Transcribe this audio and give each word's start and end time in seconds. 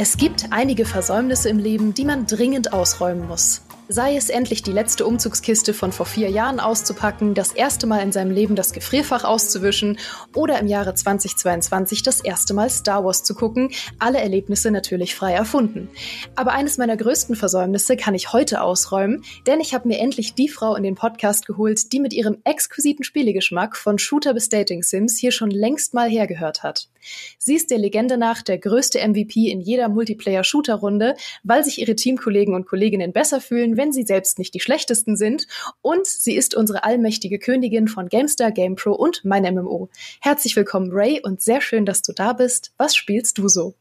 Es 0.00 0.16
gibt 0.16 0.52
einige 0.52 0.84
Versäumnisse 0.84 1.48
im 1.48 1.58
Leben, 1.58 1.92
die 1.92 2.04
man 2.04 2.24
dringend 2.24 2.72
ausräumen 2.72 3.26
muss. 3.26 3.62
Sei 3.88 4.14
es 4.14 4.28
endlich 4.28 4.62
die 4.62 4.70
letzte 4.70 5.04
Umzugskiste 5.04 5.74
von 5.74 5.90
vor 5.90 6.06
vier 6.06 6.30
Jahren 6.30 6.60
auszupacken, 6.60 7.34
das 7.34 7.50
erste 7.50 7.88
Mal 7.88 8.02
in 8.02 8.12
seinem 8.12 8.30
Leben 8.30 8.54
das 8.54 8.72
Gefrierfach 8.72 9.24
auszuwischen 9.24 9.98
oder 10.36 10.60
im 10.60 10.68
Jahre 10.68 10.94
2022 10.94 12.04
das 12.04 12.20
erste 12.20 12.54
Mal 12.54 12.70
Star 12.70 13.04
Wars 13.04 13.24
zu 13.24 13.34
gucken, 13.34 13.72
alle 13.98 14.20
Erlebnisse 14.20 14.70
natürlich 14.70 15.16
frei 15.16 15.32
erfunden. 15.32 15.88
Aber 16.36 16.52
eines 16.52 16.78
meiner 16.78 16.96
größten 16.96 17.34
Versäumnisse 17.34 17.96
kann 17.96 18.14
ich 18.14 18.32
heute 18.32 18.60
ausräumen, 18.60 19.24
denn 19.48 19.58
ich 19.58 19.74
habe 19.74 19.88
mir 19.88 19.98
endlich 19.98 20.34
die 20.34 20.48
Frau 20.48 20.76
in 20.76 20.84
den 20.84 20.94
Podcast 20.94 21.44
geholt, 21.44 21.92
die 21.92 21.98
mit 21.98 22.12
ihrem 22.12 22.38
exquisiten 22.44 23.02
Spielegeschmack 23.02 23.76
von 23.76 23.98
Shooter 23.98 24.32
bis 24.32 24.48
Dating 24.48 24.84
Sims 24.84 25.18
hier 25.18 25.32
schon 25.32 25.50
längst 25.50 25.92
mal 25.92 26.08
hergehört 26.08 26.62
hat. 26.62 26.88
Sie 27.38 27.54
ist 27.54 27.70
der 27.70 27.78
Legende 27.78 28.16
nach 28.18 28.42
der 28.42 28.58
größte 28.58 28.98
MVP 29.06 29.50
in 29.50 29.60
jeder 29.60 29.88
Multiplayer-Shooter-Runde, 29.88 31.14
weil 31.42 31.64
sich 31.64 31.80
ihre 31.80 31.96
Teamkollegen 31.96 32.54
und 32.54 32.66
Kolleginnen 32.66 33.12
besser 33.12 33.40
fühlen, 33.40 33.76
wenn 33.76 33.92
sie 33.92 34.04
selbst 34.04 34.38
nicht 34.38 34.54
die 34.54 34.60
schlechtesten 34.60 35.16
sind. 35.16 35.46
Und 35.80 36.06
sie 36.06 36.36
ist 36.36 36.54
unsere 36.54 36.84
allmächtige 36.84 37.38
Königin 37.38 37.88
von 37.88 38.08
GameStar, 38.08 38.52
GamePro 38.52 38.92
und 38.92 39.24
mein 39.24 39.42
MMO. 39.42 39.88
Herzlich 40.20 40.56
willkommen, 40.56 40.90
Ray, 40.92 41.20
und 41.22 41.40
sehr 41.40 41.60
schön, 41.60 41.86
dass 41.86 42.02
du 42.02 42.12
da 42.12 42.32
bist. 42.32 42.72
Was 42.76 42.94
spielst 42.94 43.38
du 43.38 43.48
so? 43.48 43.74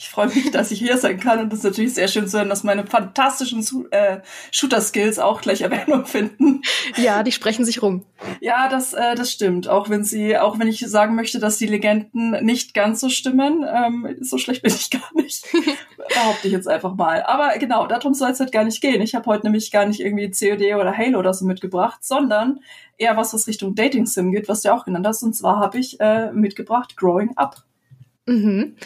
Ich 0.00 0.08
freue 0.08 0.28
mich, 0.28 0.50
dass 0.50 0.70
ich 0.70 0.78
hier 0.78 0.96
sein 0.96 1.20
kann 1.20 1.40
und 1.40 1.52
es 1.52 1.58
ist 1.58 1.64
natürlich 1.66 1.92
sehr 1.92 2.08
schön 2.08 2.26
zu 2.26 2.38
hören, 2.38 2.48
dass 2.48 2.64
meine 2.64 2.86
fantastischen 2.86 3.62
äh, 3.90 4.20
Shooter-Skills 4.50 5.18
auch 5.18 5.42
gleich 5.42 5.60
Erwähnung 5.60 6.06
finden. 6.06 6.62
Ja, 6.96 7.22
die 7.22 7.32
sprechen 7.32 7.64
sich 7.64 7.82
rum. 7.82 8.04
Ja, 8.40 8.68
das, 8.68 8.94
äh, 8.94 9.14
das 9.14 9.30
stimmt. 9.30 9.68
Auch 9.68 9.90
wenn 9.90 10.02
sie, 10.02 10.38
auch 10.38 10.58
wenn 10.58 10.68
ich 10.68 10.80
sagen 10.80 11.14
möchte, 11.14 11.38
dass 11.38 11.58
die 11.58 11.66
Legenden 11.66 12.30
nicht 12.44 12.72
ganz 12.72 13.00
so 13.00 13.10
stimmen, 13.10 13.64
ähm, 13.68 14.16
so 14.20 14.38
schlecht 14.38 14.62
bin 14.62 14.72
ich 14.72 14.90
gar 14.90 15.14
nicht. 15.14 15.44
Behaupte 16.08 16.46
ich 16.46 16.52
jetzt 16.52 16.66
einfach 16.66 16.94
mal. 16.94 17.22
Aber 17.24 17.56
genau, 17.58 17.86
darum 17.86 18.14
soll 18.14 18.30
es 18.30 18.40
halt 18.40 18.52
gar 18.52 18.64
nicht 18.64 18.80
gehen. 18.80 19.02
Ich 19.02 19.14
habe 19.14 19.26
heute 19.26 19.44
nämlich 19.44 19.70
gar 19.70 19.84
nicht 19.84 20.00
irgendwie 20.00 20.30
COD 20.30 20.74
oder 20.80 20.96
Halo 20.96 21.18
oder 21.18 21.34
so 21.34 21.44
mitgebracht, 21.44 22.02
sondern 22.02 22.60
eher 22.96 23.16
was, 23.18 23.34
was 23.34 23.46
Richtung 23.46 23.74
Dating 23.74 24.06
Sim 24.06 24.32
geht, 24.32 24.48
was 24.48 24.62
du 24.62 24.72
auch 24.72 24.86
genannt 24.86 25.06
hast. 25.06 25.22
Und 25.22 25.34
zwar 25.34 25.58
habe 25.58 25.78
ich 25.78 26.00
äh, 26.00 26.32
mitgebracht 26.32 26.96
Growing 26.96 27.36
Up. 27.36 27.62
Mhm. 28.26 28.76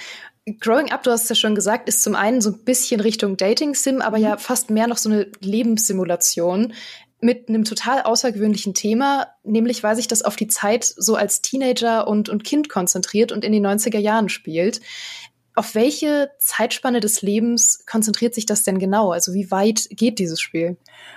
Growing 0.61 0.93
Up, 0.93 1.03
du 1.03 1.11
hast 1.11 1.25
es 1.25 1.29
ja 1.31 1.35
schon 1.37 1.55
gesagt, 1.55 1.89
ist 1.89 2.03
zum 2.03 2.15
einen 2.15 2.43
so 2.43 2.51
ein 2.51 2.65
bisschen 2.65 3.01
Richtung 3.01 3.37
Dating-Sim, 3.37 4.03
aber 4.03 4.19
ja 4.19 4.35
mhm. 4.35 4.39
fast 4.39 4.71
mehr 4.71 4.87
noch 4.87 4.99
so 4.99 5.09
eine 5.09 5.27
Lebenssimulation 5.41 6.75
mit 7.21 7.49
einem 7.49 7.65
total 7.65 8.03
außergewöhnlichen 8.03 8.75
Thema, 8.75 9.29
nämlich 9.45 9.83
weil 9.83 9.97
sich 9.97 10.09
das 10.09 10.21
auf 10.21 10.37
die 10.37 10.49
Zeit 10.49 10.85
so 10.85 11.17
als 11.17 11.41
Teenager 11.41 12.07
und, 12.07 12.29
und 12.29 12.45
Kind 12.45 12.69
konzentriert 12.69 13.33
und 13.33 13.47
in 13.47 13.53
den 13.53 13.67
90er 13.67 13.99
Jahren 13.99 14.29
spielt. 14.29 14.83
Auf 15.57 15.77
welche 15.77 16.33
Zeitspanne 16.39 16.99
des 16.99 17.23
Lebens 17.23 17.85
konzentriert 17.87 18.35
sich 18.35 18.45
das 18.45 18.65
denn 18.65 18.81
genau? 18.81 19.13
Also 19.13 19.35
wie 19.35 19.53
weit 19.53 19.87
geht 19.91 20.19
dieses 20.19 20.41
Spiel? 20.41 20.77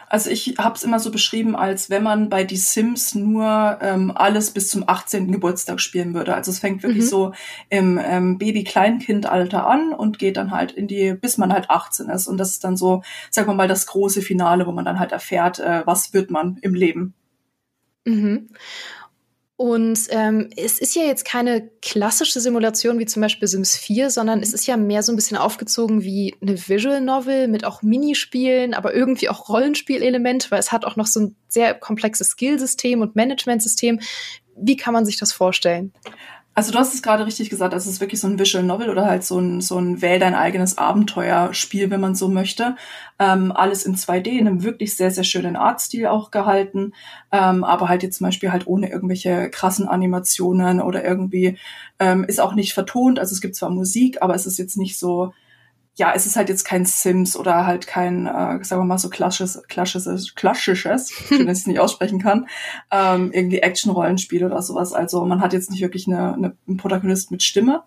Also 0.09 0.29
ich 0.29 0.59
habe 0.59 0.75
es 0.75 0.83
immer 0.83 0.99
so 0.99 1.09
beschrieben, 1.09 1.55
als 1.55 1.89
wenn 1.89 2.03
man 2.03 2.29
bei 2.29 2.43
Die 2.43 2.55
Sims 2.55 3.15
nur 3.15 3.79
ähm, 3.81 4.11
alles 4.13 4.51
bis 4.51 4.69
zum 4.69 4.83
18. 4.87 5.31
Geburtstag 5.31 5.81
spielen 5.81 6.13
würde. 6.13 6.35
Also 6.35 6.51
es 6.51 6.59
fängt 6.59 6.83
wirklich 6.83 7.05
mhm. 7.05 7.09
so 7.09 7.33
im 7.69 7.99
ähm, 8.01 8.37
Baby-Kleinkind-Alter 8.37 9.65
an 9.65 9.91
und 9.91 10.19
geht 10.19 10.37
dann 10.37 10.51
halt 10.51 10.71
in 10.71 10.87
die, 10.87 11.15
bis 11.15 11.39
man 11.39 11.51
halt 11.51 11.71
18 11.71 12.07
ist. 12.09 12.27
Und 12.27 12.37
das 12.37 12.51
ist 12.51 12.63
dann 12.63 12.77
so, 12.77 13.01
sagen 13.31 13.47
wir 13.47 13.55
mal, 13.55 13.67
das 13.67 13.87
große 13.87 14.21
Finale, 14.21 14.67
wo 14.67 14.71
man 14.71 14.85
dann 14.85 14.99
halt 14.99 15.13
erfährt, 15.13 15.57
äh, 15.57 15.81
was 15.85 16.13
wird 16.13 16.29
man 16.29 16.57
im 16.61 16.75
Leben. 16.75 17.15
Mhm. 18.05 18.49
Und 19.57 19.99
ähm, 20.11 20.51
es 20.55 20.77
ist 20.77 20.95
ja 20.95 21.01
jetzt 21.01 21.25
keine 21.25 21.67
klassische 21.81 22.39
Simulation 22.39 22.99
wie 22.99 23.07
zum 23.07 23.23
Beispiel 23.23 23.47
Sims 23.47 23.75
4, 23.75 24.11
sondern 24.11 24.41
es 24.41 24.53
ist 24.53 24.67
ja 24.67 24.77
mehr 24.77 25.01
so 25.01 25.11
ein 25.11 25.15
bisschen 25.15 25.35
aufgezogen 25.35 26.03
wie 26.03 26.35
eine 26.43 26.55
Visual 26.67 27.01
Novel 27.01 27.47
mit 27.47 27.65
auch 27.65 27.81
Minispielen, 27.81 28.75
aber 28.75 28.93
irgendwie 28.93 29.29
auch 29.29 29.49
Rollenspielelemente, 29.49 30.51
weil 30.51 30.59
es 30.59 30.71
hat 30.71 30.85
auch 30.85 30.95
noch 30.95 31.07
so 31.07 31.21
ein 31.21 31.35
sehr 31.47 31.73
komplexes 31.73 32.29
Skillsystem 32.29 33.01
und 33.01 33.15
Managementsystem. 33.15 33.99
Wie 34.55 34.77
kann 34.77 34.93
man 34.93 35.07
sich 35.07 35.17
das 35.17 35.33
vorstellen? 35.33 35.91
Also 36.57 36.71
du 36.71 36.79
hast 36.79 36.95
es 36.95 37.03
gerade 37.03 37.27
richtig 37.27 37.51
gesagt, 37.51 37.75
es 37.75 37.85
ist 37.85 38.01
wirklich 38.01 38.19
so 38.19 38.27
ein 38.27 38.39
Visual 38.39 38.63
Novel 38.63 38.89
oder 38.89 39.05
halt 39.05 39.23
so 39.23 39.37
ein, 39.37 39.61
so 39.61 39.77
ein 39.77 40.01
Wähl 40.01 40.17
dein 40.17 40.33
eigenes 40.33 40.79
Abenteuerspiel, 40.79 41.91
wenn 41.91 42.01
man 42.01 42.15
so 42.15 42.29
möchte. 42.29 42.75
Ähm, 43.19 43.51
alles 43.51 43.85
in 43.85 43.95
2D, 43.95 44.29
in 44.29 44.47
einem 44.47 44.63
wirklich 44.63 44.95
sehr, 44.95 45.11
sehr 45.11 45.23
schönen 45.23 45.55
Artstil 45.55 46.07
auch 46.07 46.31
gehalten, 46.31 46.93
ähm, 47.31 47.63
aber 47.63 47.89
halt 47.89 48.01
jetzt 48.01 48.17
zum 48.17 48.25
Beispiel 48.25 48.51
halt 48.51 48.65
ohne 48.65 48.89
irgendwelche 48.89 49.51
krassen 49.51 49.87
Animationen 49.87 50.81
oder 50.81 51.03
irgendwie, 51.05 51.59
ähm, 51.99 52.23
ist 52.23 52.41
auch 52.41 52.55
nicht 52.55 52.73
vertont, 52.73 53.19
also 53.19 53.35
es 53.35 53.41
gibt 53.41 53.55
zwar 53.55 53.69
Musik, 53.69 54.23
aber 54.23 54.33
es 54.33 54.47
ist 54.47 54.57
jetzt 54.57 54.77
nicht 54.77 54.97
so, 54.97 55.33
ja, 55.97 56.13
es 56.15 56.27
ist 56.27 56.35
halt 56.35 56.47
jetzt 56.49 56.63
kein 56.63 56.85
Sims 56.85 57.35
oder 57.35 57.65
halt 57.65 57.87
kein, 57.87 58.27
äh, 58.27 58.63
sagen 58.63 58.81
wir 58.81 58.85
mal 58.85 58.99
so 58.99 59.09
klassisches, 59.09 59.63
klassisches, 59.67 60.35
klassisches, 60.35 61.11
schön, 61.27 61.47
dass 61.47 61.57
ich 61.57 61.63
es 61.63 61.67
nicht 61.67 61.79
aussprechen 61.79 62.21
kann, 62.21 62.47
ähm, 62.91 63.31
irgendwie 63.33 63.59
Action-Rollenspiel 63.59 64.45
oder 64.45 64.61
sowas. 64.61 64.93
Also 64.93 65.25
man 65.25 65.41
hat 65.41 65.53
jetzt 65.53 65.71
nicht 65.71 65.81
wirklich 65.81 66.07
eine, 66.07 66.35
eine, 66.35 66.55
einen 66.67 66.77
Protagonist 66.77 67.31
mit 67.31 67.41
Stimme. 67.41 67.83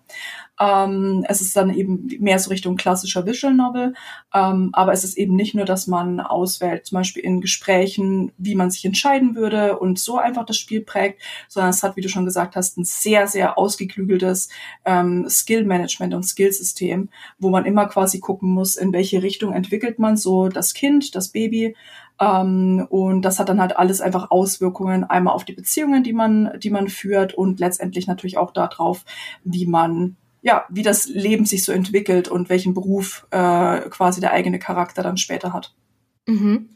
Ähm, 0.61 1.25
es 1.27 1.41
ist 1.41 1.57
dann 1.57 1.73
eben 1.73 2.07
mehr 2.19 2.37
so 2.37 2.51
Richtung 2.51 2.75
klassischer 2.75 3.25
Visual 3.25 3.53
Novel, 3.53 3.93
ähm, 4.33 4.69
aber 4.73 4.93
es 4.93 5.03
ist 5.03 5.17
eben 5.17 5.35
nicht 5.35 5.55
nur, 5.55 5.65
dass 5.65 5.87
man 5.87 6.19
auswählt, 6.19 6.85
zum 6.85 6.97
Beispiel 6.97 7.23
in 7.23 7.41
Gesprächen, 7.41 8.31
wie 8.37 8.53
man 8.53 8.69
sich 8.69 8.85
entscheiden 8.85 9.35
würde 9.35 9.79
und 9.79 9.97
so 9.97 10.17
einfach 10.17 10.45
das 10.45 10.57
Spiel 10.57 10.81
prägt, 10.81 11.19
sondern 11.47 11.71
es 11.71 11.81
hat, 11.81 11.95
wie 11.95 12.01
du 12.01 12.09
schon 12.09 12.25
gesagt 12.25 12.55
hast, 12.55 12.77
ein 12.77 12.83
sehr, 12.83 13.27
sehr 13.27 13.57
ausgeklügeltes 13.57 14.49
ähm, 14.85 15.27
Skill-Management 15.27 16.13
und 16.13 16.23
Skillsystem, 16.23 17.09
wo 17.39 17.49
man 17.49 17.65
immer 17.65 17.87
quasi 17.87 18.19
gucken 18.19 18.51
muss, 18.51 18.75
in 18.75 18.93
welche 18.93 19.23
Richtung 19.23 19.53
entwickelt 19.53 19.97
man 19.97 20.15
so 20.15 20.47
das 20.47 20.75
Kind, 20.75 21.15
das 21.15 21.29
Baby, 21.29 21.75
ähm, 22.19 22.85
und 22.89 23.23
das 23.23 23.39
hat 23.39 23.49
dann 23.49 23.59
halt 23.59 23.77
alles 23.77 23.99
einfach 23.99 24.29
Auswirkungen 24.29 25.03
einmal 25.03 25.33
auf 25.33 25.43
die 25.43 25.53
Beziehungen, 25.53 26.03
die 26.03 26.13
man, 26.13 26.51
die 26.59 26.69
man 26.69 26.87
führt 26.87 27.33
und 27.33 27.59
letztendlich 27.59 28.05
natürlich 28.05 28.37
auch 28.37 28.51
darauf, 28.51 29.05
wie 29.43 29.65
man 29.65 30.17
ja, 30.41 30.65
wie 30.69 30.83
das 30.83 31.07
Leben 31.07 31.45
sich 31.45 31.63
so 31.63 31.71
entwickelt 31.71 32.27
und 32.27 32.49
welchen 32.49 32.73
Beruf 32.73 33.27
äh, 33.31 33.81
quasi 33.89 34.21
der 34.21 34.33
eigene 34.33 34.59
Charakter 34.59 35.03
dann 35.03 35.17
später 35.17 35.53
hat. 35.53 35.73
Mhm. 36.25 36.69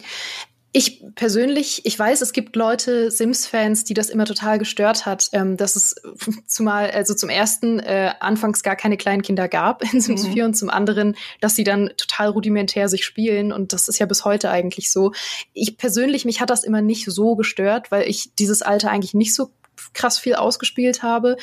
Ich 0.78 1.06
persönlich, 1.16 1.86
ich 1.86 1.98
weiß, 1.98 2.20
es 2.20 2.34
gibt 2.34 2.58
Leute, 2.58 3.10
Sims-Fans, 3.10 3.86
die 3.86 3.94
das 3.94 4.10
immer 4.10 4.26
total 4.26 4.60
gestört 4.60 5.06
hat, 5.06 5.30
ähm, 5.32 5.56
dass 5.56 5.78
es 5.78 5.96
zumal, 6.48 6.92
also 6.92 7.14
zum 7.14 7.30
ersten 7.30 7.80
äh, 7.80 8.12
anfangs 8.20 8.62
gar 8.62 8.76
keine 8.76 8.98
kleinen 8.98 9.22
Kinder 9.22 9.48
gab 9.48 9.82
in 9.94 10.02
Sims 10.02 10.28
mhm. 10.28 10.34
4 10.34 10.46
und 10.46 10.54
zum 10.56 10.70
anderen, 10.70 11.16
dass 11.40 11.56
sie 11.56 11.64
dann 11.64 11.92
total 11.96 12.28
rudimentär 12.28 12.90
sich 12.90 13.06
spielen 13.06 13.54
und 13.54 13.72
das 13.72 13.88
ist 13.88 14.00
ja 14.00 14.06
bis 14.06 14.26
heute 14.26 14.50
eigentlich 14.52 14.92
so. 14.92 15.14
Ich 15.54 15.78
persönlich, 15.78 16.26
mich 16.26 16.42
hat 16.42 16.50
das 16.50 16.66
immer 16.66 16.82
nicht 16.82 17.06
so 17.06 17.38
gestört, 17.38 17.90
weil 17.90 18.10
ich 18.10 18.36
dieses 18.36 18.62
Alter 18.62 18.92
eigentlich 18.92 19.14
nicht 19.14 19.34
so 19.34 19.52
krass 19.94 20.20
viel 20.20 20.36
ausgespielt 20.36 21.04
habe. 21.04 21.38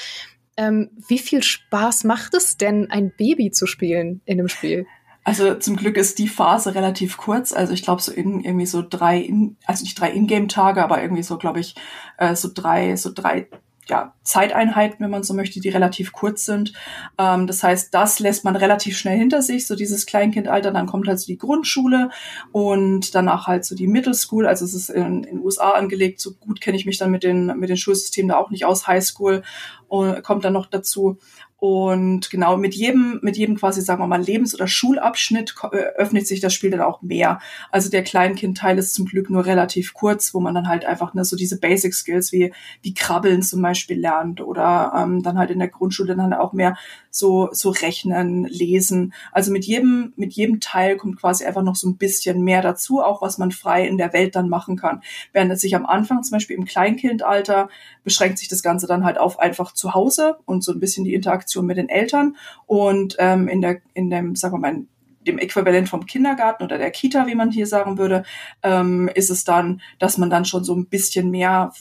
Ähm, 0.57 0.91
wie 1.09 1.19
viel 1.19 1.43
Spaß 1.43 2.05
macht 2.05 2.35
es 2.35 2.57
denn, 2.57 2.91
ein 2.91 3.13
Baby 3.17 3.51
zu 3.51 3.67
spielen 3.67 4.21
in 4.25 4.39
dem 4.39 4.49
Spiel? 4.49 4.87
Also 5.25 5.55
zum 5.55 5.77
Glück 5.77 5.97
ist 5.97 6.19
die 6.19 6.29
Phase 6.29 6.75
relativ 6.75 7.17
kurz. 7.17 7.53
Also 7.53 7.73
ich 7.73 7.83
glaube 7.83 8.03
so 8.03 8.11
in 8.11 8.41
irgendwie 8.41 8.67
so 8.67 8.83
drei, 8.83 9.19
in, 9.19 9.57
also 9.67 9.85
nicht 9.85 9.99
drei 10.01 10.11
Ingame-Tage, 10.11 10.83
aber 10.83 11.01
irgendwie 11.01 11.23
so 11.23 11.39
glaube 11.39 11.61
ich 11.61 11.75
äh, 12.19 12.35
so 12.35 12.51
drei, 12.53 12.97
so 12.97 13.13
drei 13.15 13.49
ja, 13.89 14.15
Zeiteinheiten, 14.23 15.01
wenn 15.01 15.11
man 15.11 15.25
so 15.25 15.35
möchte, 15.35 15.61
die 15.61 15.69
relativ 15.69 16.13
kurz 16.13 16.45
sind. 16.45 16.73
Ähm, 17.19 17.47
das 17.47 17.63
heißt, 17.63 17.93
das 17.93 18.21
lässt 18.21 18.45
man 18.45 18.55
relativ 18.55 18.97
schnell 18.97 19.19
hinter 19.19 19.43
sich, 19.43 19.67
so 19.67 19.75
dieses 19.75 20.07
Kleinkindalter, 20.07 20.71
dann 20.71 20.87
kommt 20.87 21.09
halt 21.09 21.19
so 21.19 21.27
die 21.27 21.39
Grundschule 21.39 22.11
und 22.53 23.15
danach 23.15 23.49
halt 23.49 23.65
so 23.65 23.75
die 23.75 23.89
Middle 23.89 24.15
School, 24.15 24.47
also 24.47 24.65
es 24.65 24.75
ist 24.75 24.91
in 24.91 25.23
den 25.23 25.41
USA 25.41 25.73
angelegt, 25.73 26.21
so 26.21 26.35
gut 26.35 26.61
kenne 26.61 26.77
ich 26.77 26.87
mich 26.87 26.99
dann 26.99 27.11
mit 27.11 27.25
den, 27.25 27.47
mit 27.59 27.71
den 27.71 27.77
Schulsystemen 27.77 28.29
da 28.29 28.37
auch 28.37 28.51
nicht 28.51 28.65
aus, 28.65 28.87
High 28.87 29.05
School 29.05 29.43
und 29.89 30.23
kommt 30.23 30.45
dann 30.45 30.53
noch 30.53 30.67
dazu. 30.67 31.19
Und 31.63 32.29
genau 32.29 32.57
mit 32.57 32.75
jedem, 32.75 33.21
mit 33.23 33.37
jedem 33.37 33.57
quasi, 33.57 33.83
sagen 33.83 34.03
wir 34.03 34.09
mal, 34.09 34.21
Lebens- 34.21 34.53
oder 34.53 34.67
Schulabschnitt 34.67 35.55
äh, 35.71 35.77
öffnet 35.95 36.27
sich 36.27 36.41
das 36.41 36.53
Spiel 36.53 36.73
dann 36.73 36.81
auch 36.81 37.03
mehr. 37.03 37.39
Also 37.71 37.89
der 37.89 38.03
Kleinkindteil 38.03 38.79
ist 38.79 38.95
zum 38.95 39.07
Glück 39.07 39.31
nur 39.31 39.47
relativ 39.47 39.95
kurz, 39.95 40.35
wo 40.35 40.41
man 40.41 40.57
dann 40.57 40.67
halt 40.67 40.85
einfach 40.85 41.15
ne, 41.15 41.25
so 41.25 41.37
diese 41.37 41.61
Basic 41.61 41.95
Skills 41.95 42.33
wie, 42.33 42.53
wie 42.83 42.95
Krabbeln 42.95 43.43
zum 43.43 43.63
Beispiel 43.63 43.97
lernt 43.97 44.41
oder 44.41 44.93
ähm, 44.97 45.23
dann 45.23 45.39
halt 45.39 45.53
in 45.53 45.61
der 45.61 45.69
Grundschule 45.69 46.17
dann 46.17 46.33
auch 46.33 46.53
mehr 46.53 46.77
so, 47.11 47.49
so 47.53 47.71
Rechnen, 47.71 48.43
Lesen. 48.47 49.15
Also 49.31 49.53
mit 49.53 49.65
jedem, 49.65 50.15
mit 50.17 50.33
jedem 50.33 50.59
Teil 50.59 50.97
kommt 50.97 51.21
quasi 51.21 51.45
einfach 51.45 51.63
noch 51.63 51.77
so 51.77 51.89
ein 51.89 51.97
bisschen 51.97 52.43
mehr 52.43 52.63
dazu, 52.63 53.01
auch 53.01 53.23
was 53.23 53.39
man 53.39 53.53
frei 53.53 53.87
in 53.87 53.99
der 53.99 54.13
Welt 54.13 54.35
dann 54.35 54.49
machen 54.49 54.77
kann. 54.77 55.01
Während 55.33 55.53
es 55.53 55.61
sich 55.61 55.77
am 55.77 55.87
Anfang, 55.87 56.25
zum 56.25 56.33
Beispiel 56.33 56.57
im 56.57 56.65
Kleinkindalter, 56.65 57.69
beschränkt 58.03 58.39
sich 58.39 58.49
das 58.49 58.65
Ganze 58.65 58.89
dann 58.89 59.05
halt 59.05 59.19
auf 59.19 59.39
einfach 59.39 59.71
zu 59.71 59.95
Hause 59.95 60.39
und 60.45 60.65
so 60.65 60.73
ein 60.73 60.81
bisschen 60.81 61.05
die 61.05 61.15
Interaktion 61.15 61.52
Interaktion 61.53 61.67
mit 61.67 61.77
den 61.77 61.89
Eltern 61.89 62.37
und 62.67 63.17
ähm, 63.19 63.49
in 63.49 63.61
der, 63.61 63.81
in 63.95 64.11
dem, 64.11 64.37
sagen 64.37 64.55
wir 64.55 64.59
mal, 64.59 64.85
dem 65.27 65.39
Äquivalent 65.39 65.89
vom 65.89 66.07
Kindergarten 66.07 66.65
oder 66.65 66.79
der 66.79 66.91
Kita, 66.91 67.27
wie 67.27 67.37
man 67.37 67.53
hier 67.53 67.67
sagen 67.67 67.97
würde, 67.97 68.25
ähm, 68.63 69.09
ist 69.15 69.31
es 69.31 69.45
dann, 69.45 69.81
dass 69.99 70.19
man 70.19 70.31
dann 70.31 70.45
schon 70.45 70.65
so 70.65 70.75
ein 70.75 70.87
bisschen 70.87 71.31
mehr 71.31 71.73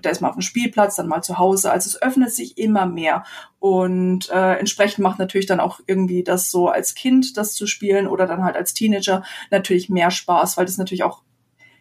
da 0.00 0.08
ist 0.08 0.22
man 0.22 0.30
auf 0.30 0.36
dem 0.36 0.42
Spielplatz, 0.42 0.96
dann 0.96 1.08
mal 1.08 1.22
zu 1.22 1.36
Hause. 1.36 1.70
Also 1.70 1.88
es 1.88 2.00
öffnet 2.00 2.32
sich 2.32 2.56
immer 2.56 2.86
mehr. 2.86 3.22
Und 3.58 4.30
äh, 4.30 4.54
entsprechend 4.54 5.00
macht 5.00 5.18
natürlich 5.18 5.44
dann 5.44 5.60
auch 5.60 5.78
irgendwie 5.86 6.24
das 6.24 6.50
so 6.50 6.68
als 6.68 6.94
Kind, 6.94 7.36
das 7.36 7.52
zu 7.52 7.66
spielen 7.66 8.06
oder 8.06 8.26
dann 8.26 8.42
halt 8.42 8.56
als 8.56 8.72
Teenager 8.72 9.22
natürlich 9.50 9.90
mehr 9.90 10.10
Spaß, 10.10 10.56
weil 10.56 10.64
das 10.64 10.78
natürlich 10.78 11.04
auch, 11.04 11.22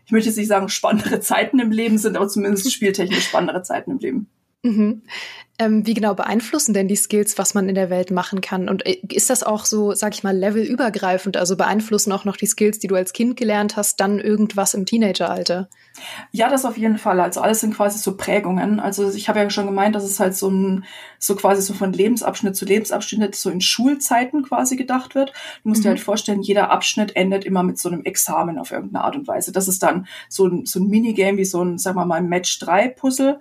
ich 0.05 0.11
möchte 0.11 0.29
jetzt 0.29 0.37
nicht 0.37 0.49
sagen, 0.49 0.67
spannendere 0.67 1.21
Zeiten 1.21 1.59
im 1.59 1.71
Leben 1.71 1.97
sind, 1.97 2.17
aber 2.17 2.27
zumindest 2.27 2.71
spieltechnisch 2.73 3.25
spannendere 3.25 3.63
Zeiten 3.63 3.91
im 3.91 3.99
Leben. 3.99 4.29
Mhm. 4.63 5.01
Ähm, 5.59 5.85
wie 5.85 5.93
genau 5.93 6.15
beeinflussen 6.15 6.73
denn 6.73 6.87
die 6.87 6.95
Skills, 6.95 7.37
was 7.37 7.53
man 7.53 7.69
in 7.69 7.75
der 7.75 7.91
Welt 7.91 8.09
machen 8.09 8.41
kann? 8.41 8.69
Und 8.69 8.85
äh, 8.87 8.97
ist 9.09 9.29
das 9.29 9.43
auch 9.43 9.65
so, 9.65 9.93
sag 9.93 10.15
ich 10.15 10.23
mal, 10.23 10.35
levelübergreifend? 10.35 11.37
Also 11.37 11.55
beeinflussen 11.55 12.11
auch 12.11 12.25
noch 12.25 12.37
die 12.37 12.47
Skills, 12.47 12.79
die 12.79 12.87
du 12.87 12.95
als 12.95 13.13
Kind 13.13 13.37
gelernt 13.37 13.77
hast, 13.77 13.99
dann 13.99 14.19
irgendwas 14.19 14.73
im 14.73 14.87
Teenageralter? 14.87 15.69
Ja, 16.31 16.49
das 16.49 16.65
auf 16.65 16.77
jeden 16.77 16.97
Fall. 16.97 17.19
Also 17.19 17.41
alles 17.41 17.59
sind 17.59 17.75
quasi 17.75 17.99
so 17.99 18.17
Prägungen. 18.17 18.79
Also 18.79 19.11
ich 19.11 19.29
habe 19.29 19.39
ja 19.39 19.49
schon 19.49 19.67
gemeint, 19.67 19.95
dass 19.95 20.05
es 20.05 20.19
halt 20.19 20.35
so 20.35 20.49
ein, 20.49 20.85
so 21.19 21.35
quasi 21.35 21.61
so 21.61 21.73
von 21.73 21.93
Lebensabschnitt 21.93 22.55
zu 22.55 22.65
Lebensabschnitt 22.65 23.35
so 23.35 23.51
in 23.51 23.61
Schulzeiten 23.61 24.43
quasi 24.43 24.75
gedacht 24.75 25.13
wird. 25.13 25.33
Du 25.61 25.69
musst 25.69 25.81
mhm. 25.81 25.83
dir 25.83 25.89
halt 25.89 25.99
vorstellen, 25.99 26.41
jeder 26.41 26.71
Abschnitt 26.71 27.15
endet 27.15 27.45
immer 27.45 27.63
mit 27.63 27.77
so 27.77 27.89
einem 27.89 28.05
Examen 28.05 28.57
auf 28.57 28.71
irgendeine 28.71 29.03
Art 29.03 29.15
und 29.15 29.27
Weise. 29.27 29.51
Das 29.51 29.67
ist 29.67 29.83
dann 29.83 30.07
so 30.29 30.47
ein, 30.47 30.65
so 30.65 30.79
ein 30.79 30.87
Minigame 30.87 31.37
wie 31.37 31.45
so 31.45 31.63
ein, 31.63 31.77
sagen 31.77 31.97
wir 31.97 32.05
mal, 32.05 32.23
Match-3-Puzzle. 32.23 33.39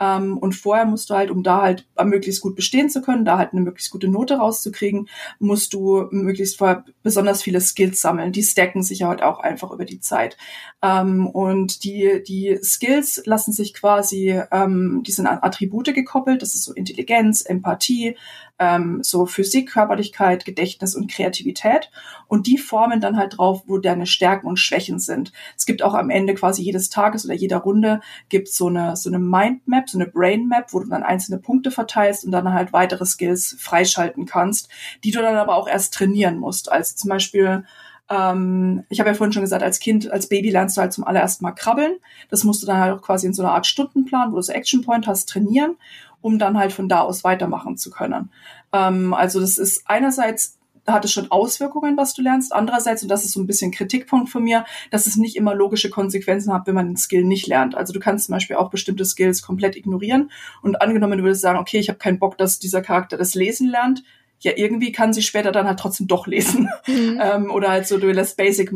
Ähm, 0.00 0.38
und 0.38 0.54
vorher 0.54 0.86
musst 0.86 1.10
du 1.10 1.14
halt, 1.14 1.30
um 1.30 1.42
da 1.42 1.62
halt 1.62 1.86
möglichst 2.02 2.40
gut 2.40 2.56
bestehen 2.56 2.90
zu 2.90 3.02
können, 3.02 3.24
da 3.24 3.38
halt 3.38 3.52
eine 3.52 3.60
möglichst 3.60 3.90
gute 3.90 4.08
Note 4.08 4.36
rauszukriegen, 4.36 5.08
musst 5.38 5.74
du 5.74 6.08
möglichst 6.10 6.58
vorher 6.58 6.84
besonders 7.02 7.42
viele 7.42 7.60
Skills 7.60 8.00
sammeln. 8.00 8.32
Die 8.32 8.42
stacken 8.42 8.82
sich 8.82 9.00
ja 9.00 9.08
halt 9.08 9.22
auch 9.22 9.40
einfach 9.40 9.70
über 9.70 9.84
die 9.84 10.00
Zeit. 10.00 10.36
Ähm, 10.82 11.26
und 11.26 11.84
die, 11.84 12.22
die 12.26 12.58
Skills 12.62 13.22
lassen 13.24 13.52
sich 13.52 13.74
quasi, 13.74 14.40
ähm, 14.50 15.02
die 15.06 15.12
sind 15.12 15.26
an 15.26 15.38
Attribute 15.42 15.94
gekoppelt. 15.94 16.42
Das 16.42 16.54
ist 16.54 16.64
so 16.64 16.72
Intelligenz, 16.72 17.42
Empathie, 17.42 18.16
ähm, 18.58 19.00
so 19.02 19.26
Physik, 19.26 19.70
Körperlichkeit, 19.70 20.44
Gedächtnis 20.44 20.94
und 20.94 21.10
Kreativität. 21.10 21.90
Und 22.28 22.46
die 22.46 22.58
formen 22.58 23.00
dann 23.00 23.16
halt 23.16 23.38
drauf, 23.38 23.64
wo 23.66 23.78
deine 23.78 24.06
Stärken 24.06 24.46
und 24.46 24.58
Schwächen 24.58 24.98
sind. 24.98 25.32
Es 25.56 25.66
gibt 25.66 25.82
auch 25.82 25.94
am 25.94 26.10
Ende 26.10 26.34
quasi 26.34 26.62
jedes 26.62 26.88
Tages 26.88 27.24
oder 27.24 27.34
jeder 27.34 27.58
Runde 27.58 28.00
gibt 28.28 28.48
so 28.48 28.68
eine, 28.68 28.96
so 28.96 29.10
eine 29.10 29.18
Mindmap, 29.18 29.88
so 29.90 29.98
eine 29.98 30.06
Brainmap, 30.06 30.72
wo 30.72 30.80
du 30.80 30.88
dann 30.88 31.02
einzelne 31.02 31.38
Punkte 31.38 31.70
verteilst 31.70 32.24
und 32.24 32.30
dann 32.30 32.52
halt 32.52 32.72
weitere 32.72 33.06
Skills 33.06 33.56
freischalten 33.58 34.26
kannst, 34.26 34.68
die 35.02 35.10
du 35.10 35.20
dann 35.20 35.36
aber 35.36 35.56
auch 35.56 35.68
erst 35.68 35.94
trainieren 35.94 36.38
musst. 36.38 36.70
Also 36.70 36.94
zum 36.96 37.10
Beispiel 37.10 37.64
ähm, 38.10 38.84
ich 38.90 39.00
habe 39.00 39.08
ja 39.08 39.14
vorhin 39.14 39.32
schon 39.32 39.42
gesagt, 39.42 39.62
als 39.62 39.80
Kind, 39.80 40.10
als 40.10 40.28
Baby 40.28 40.50
lernst 40.50 40.76
du 40.76 40.82
halt 40.82 40.92
zum 40.92 41.04
allerersten 41.04 41.42
Mal 41.42 41.52
krabbeln. 41.52 41.96
Das 42.28 42.44
musst 42.44 42.62
du 42.62 42.66
dann 42.66 42.78
halt 42.78 42.92
auch 42.92 43.02
quasi 43.02 43.26
in 43.26 43.32
so 43.32 43.42
einer 43.42 43.52
Art 43.52 43.66
Stundenplan, 43.66 44.30
wo 44.30 44.36
du 44.36 44.42
so 44.42 44.52
Action 44.52 44.82
Point 44.82 45.06
hast, 45.06 45.26
trainieren 45.28 45.76
um 46.24 46.38
dann 46.38 46.56
halt 46.56 46.72
von 46.72 46.88
da 46.88 47.02
aus 47.02 47.22
weitermachen 47.22 47.76
zu 47.76 47.90
können. 47.90 48.30
Ähm, 48.72 49.12
also 49.12 49.40
das 49.40 49.58
ist 49.58 49.82
einerseits 49.84 50.58
hat 50.86 51.04
es 51.04 51.12
schon 51.12 51.30
Auswirkungen, 51.30 51.98
was 51.98 52.14
du 52.14 52.22
lernst. 52.22 52.54
Andererseits, 52.54 53.02
und 53.02 53.10
das 53.10 53.24
ist 53.24 53.32
so 53.32 53.40
ein 53.40 53.46
bisschen 53.46 53.72
Kritikpunkt 53.72 54.30
von 54.30 54.42
mir, 54.42 54.64
dass 54.90 55.06
es 55.06 55.16
nicht 55.16 55.36
immer 55.36 55.54
logische 55.54 55.90
Konsequenzen 55.90 56.52
hat, 56.52 56.66
wenn 56.66 56.74
man 56.74 56.86
einen 56.86 56.96
Skill 56.96 57.24
nicht 57.24 57.46
lernt. 57.46 57.74
Also 57.74 57.92
du 57.92 58.00
kannst 58.00 58.26
zum 58.26 58.34
Beispiel 58.34 58.56
auch 58.56 58.70
bestimmte 58.70 59.04
Skills 59.04 59.42
komplett 59.42 59.76
ignorieren 59.76 60.30
und 60.62 60.80
angenommen, 60.80 61.18
du 61.18 61.24
würdest 61.24 61.42
sagen, 61.42 61.58
okay, 61.58 61.78
ich 61.78 61.88
habe 61.88 61.98
keinen 61.98 62.18
Bock, 62.18 62.38
dass 62.38 62.58
dieser 62.58 62.80
Charakter 62.80 63.16
das 63.16 63.34
Lesen 63.34 63.68
lernt, 63.68 64.02
ja, 64.44 64.52
irgendwie 64.56 64.92
kann 64.92 65.14
sie 65.14 65.22
später 65.22 65.52
dann 65.52 65.66
halt 65.66 65.80
trotzdem 65.80 66.06
doch 66.06 66.26
lesen. 66.26 66.68
Mhm. 66.86 67.18
ähm, 67.22 67.50
oder 67.50 67.70
halt 67.70 67.88
so, 67.88 67.98
du 67.98 68.12
lässt 68.12 68.36
Basic, 68.36 68.70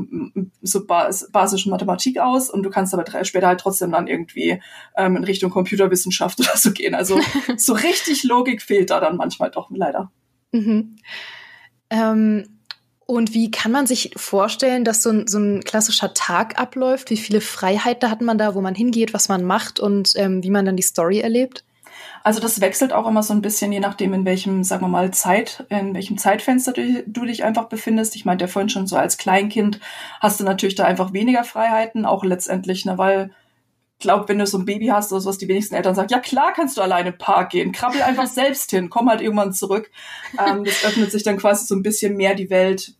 so 0.63 0.87
bas 0.87 1.31
basische 1.31 1.69
Mathematik 1.69 2.19
aus 2.19 2.49
und 2.49 2.63
du 2.63 2.71
kannst 2.71 2.95
aber 2.95 3.05
später 3.25 3.47
halt 3.47 3.61
trotzdem 3.61 3.93
dann 3.93 4.07
irgendwie 4.07 4.61
ähm, 4.97 5.17
in 5.17 5.25
Richtung 5.25 5.51
Computerwissenschaft 5.51 6.41
oder 6.41 6.57
so 6.57 6.73
gehen. 6.73 6.95
Also 6.95 7.21
so 7.57 7.75
richtig 7.75 8.25
Logik 8.25 8.63
fehlt 8.63 8.91
da 8.91 8.99
dann 8.99 9.17
manchmal 9.17 9.51
doch 9.51 9.71
leider. 9.71 10.11
Mhm. 10.53 10.97
Ähm 11.91 12.49
und 13.05 13.33
wie 13.33 13.51
kann 13.51 13.73
man 13.73 13.87
sich 13.87 14.11
vorstellen, 14.17 14.85
dass 14.85 15.03
so 15.03 15.11
ein, 15.11 15.27
so 15.27 15.39
ein 15.39 15.65
klassischer 15.65 16.13
Tag 16.13 16.61
abläuft? 16.61 17.09
Wie 17.09 17.17
viele 17.17 17.41
Freiheiten 17.41 18.11
hat 18.11 18.21
man 18.21 18.37
da, 18.37 18.55
wo 18.55 18.61
man 18.61 18.75
hingeht, 18.75 19.15
was 19.15 19.31
man 19.31 19.45
macht 19.45 19.81
und 19.81 20.13
ähm, 20.17 20.43
wie 20.43 20.51
man 20.51 20.67
dann 20.67 20.77
die 20.77 20.83
Story 20.83 21.21
erlebt? 21.21 21.65
Also 22.25 22.41
das 22.41 22.61
wechselt 22.61 22.93
auch 22.93 23.07
immer 23.07 23.23
so 23.23 23.33
ein 23.33 23.43
bisschen, 23.43 23.73
je 23.73 23.81
nachdem, 23.81 24.13
in 24.13 24.25
welchem, 24.25 24.65
sagen 24.65 24.83
wir 24.83 24.89
mal, 24.89 25.11
Zeit, 25.13 25.65
in 25.71 25.95
welchem 25.95 26.19
Zeitfenster 26.19 26.73
du, 26.73 27.05
du 27.07 27.25
dich 27.25 27.45
einfach 27.45 27.69
befindest. 27.69 28.17
Ich 28.17 28.25
meinte 28.25 28.45
ja 28.45 28.49
vorhin 28.49 28.69
schon, 28.69 28.87
so 28.87 28.97
als 28.97 29.17
Kleinkind 29.19 29.81
hast 30.21 30.41
du 30.41 30.45
natürlich 30.45 30.75
da 30.75 30.85
einfach 30.85 31.13
weniger 31.13 31.45
Freiheiten, 31.45 32.05
auch 32.05 32.25
letztendlich, 32.25 32.85
ne, 32.85 32.99
weil 32.99 33.31
glaub, 33.99 34.29
wenn 34.29 34.39
du 34.39 34.47
so 34.47 34.59
ein 34.59 34.65
Baby 34.65 34.87
hast 34.87 35.11
oder 35.13 35.21
sowas, 35.21 35.39
die 35.39 35.49
wenigsten 35.49 35.75
Eltern 35.75 35.95
sagen, 35.95 36.09
ja 36.11 36.21
klar 36.21 36.53
kannst 36.55 36.77
du 36.77 36.83
alleine 36.83 37.11
im 37.11 37.19
Park 37.19 37.51
gehen, 37.51 37.73
krabbel 37.73 38.03
einfach 38.03 38.27
selbst 38.27 38.71
hin, 38.71 38.91
komm 38.91 39.09
halt 39.09 39.21
irgendwann 39.21 39.53
zurück. 39.53 39.91
Ähm, 40.39 40.65
das 40.65 40.85
öffnet 40.85 41.11
sich 41.11 41.23
dann 41.23 41.37
quasi 41.37 41.67
so 41.67 41.75
ein 41.75 41.83
bisschen 41.83 42.17
mehr 42.17 42.35
die 42.35 42.51
Welt, 42.51 42.95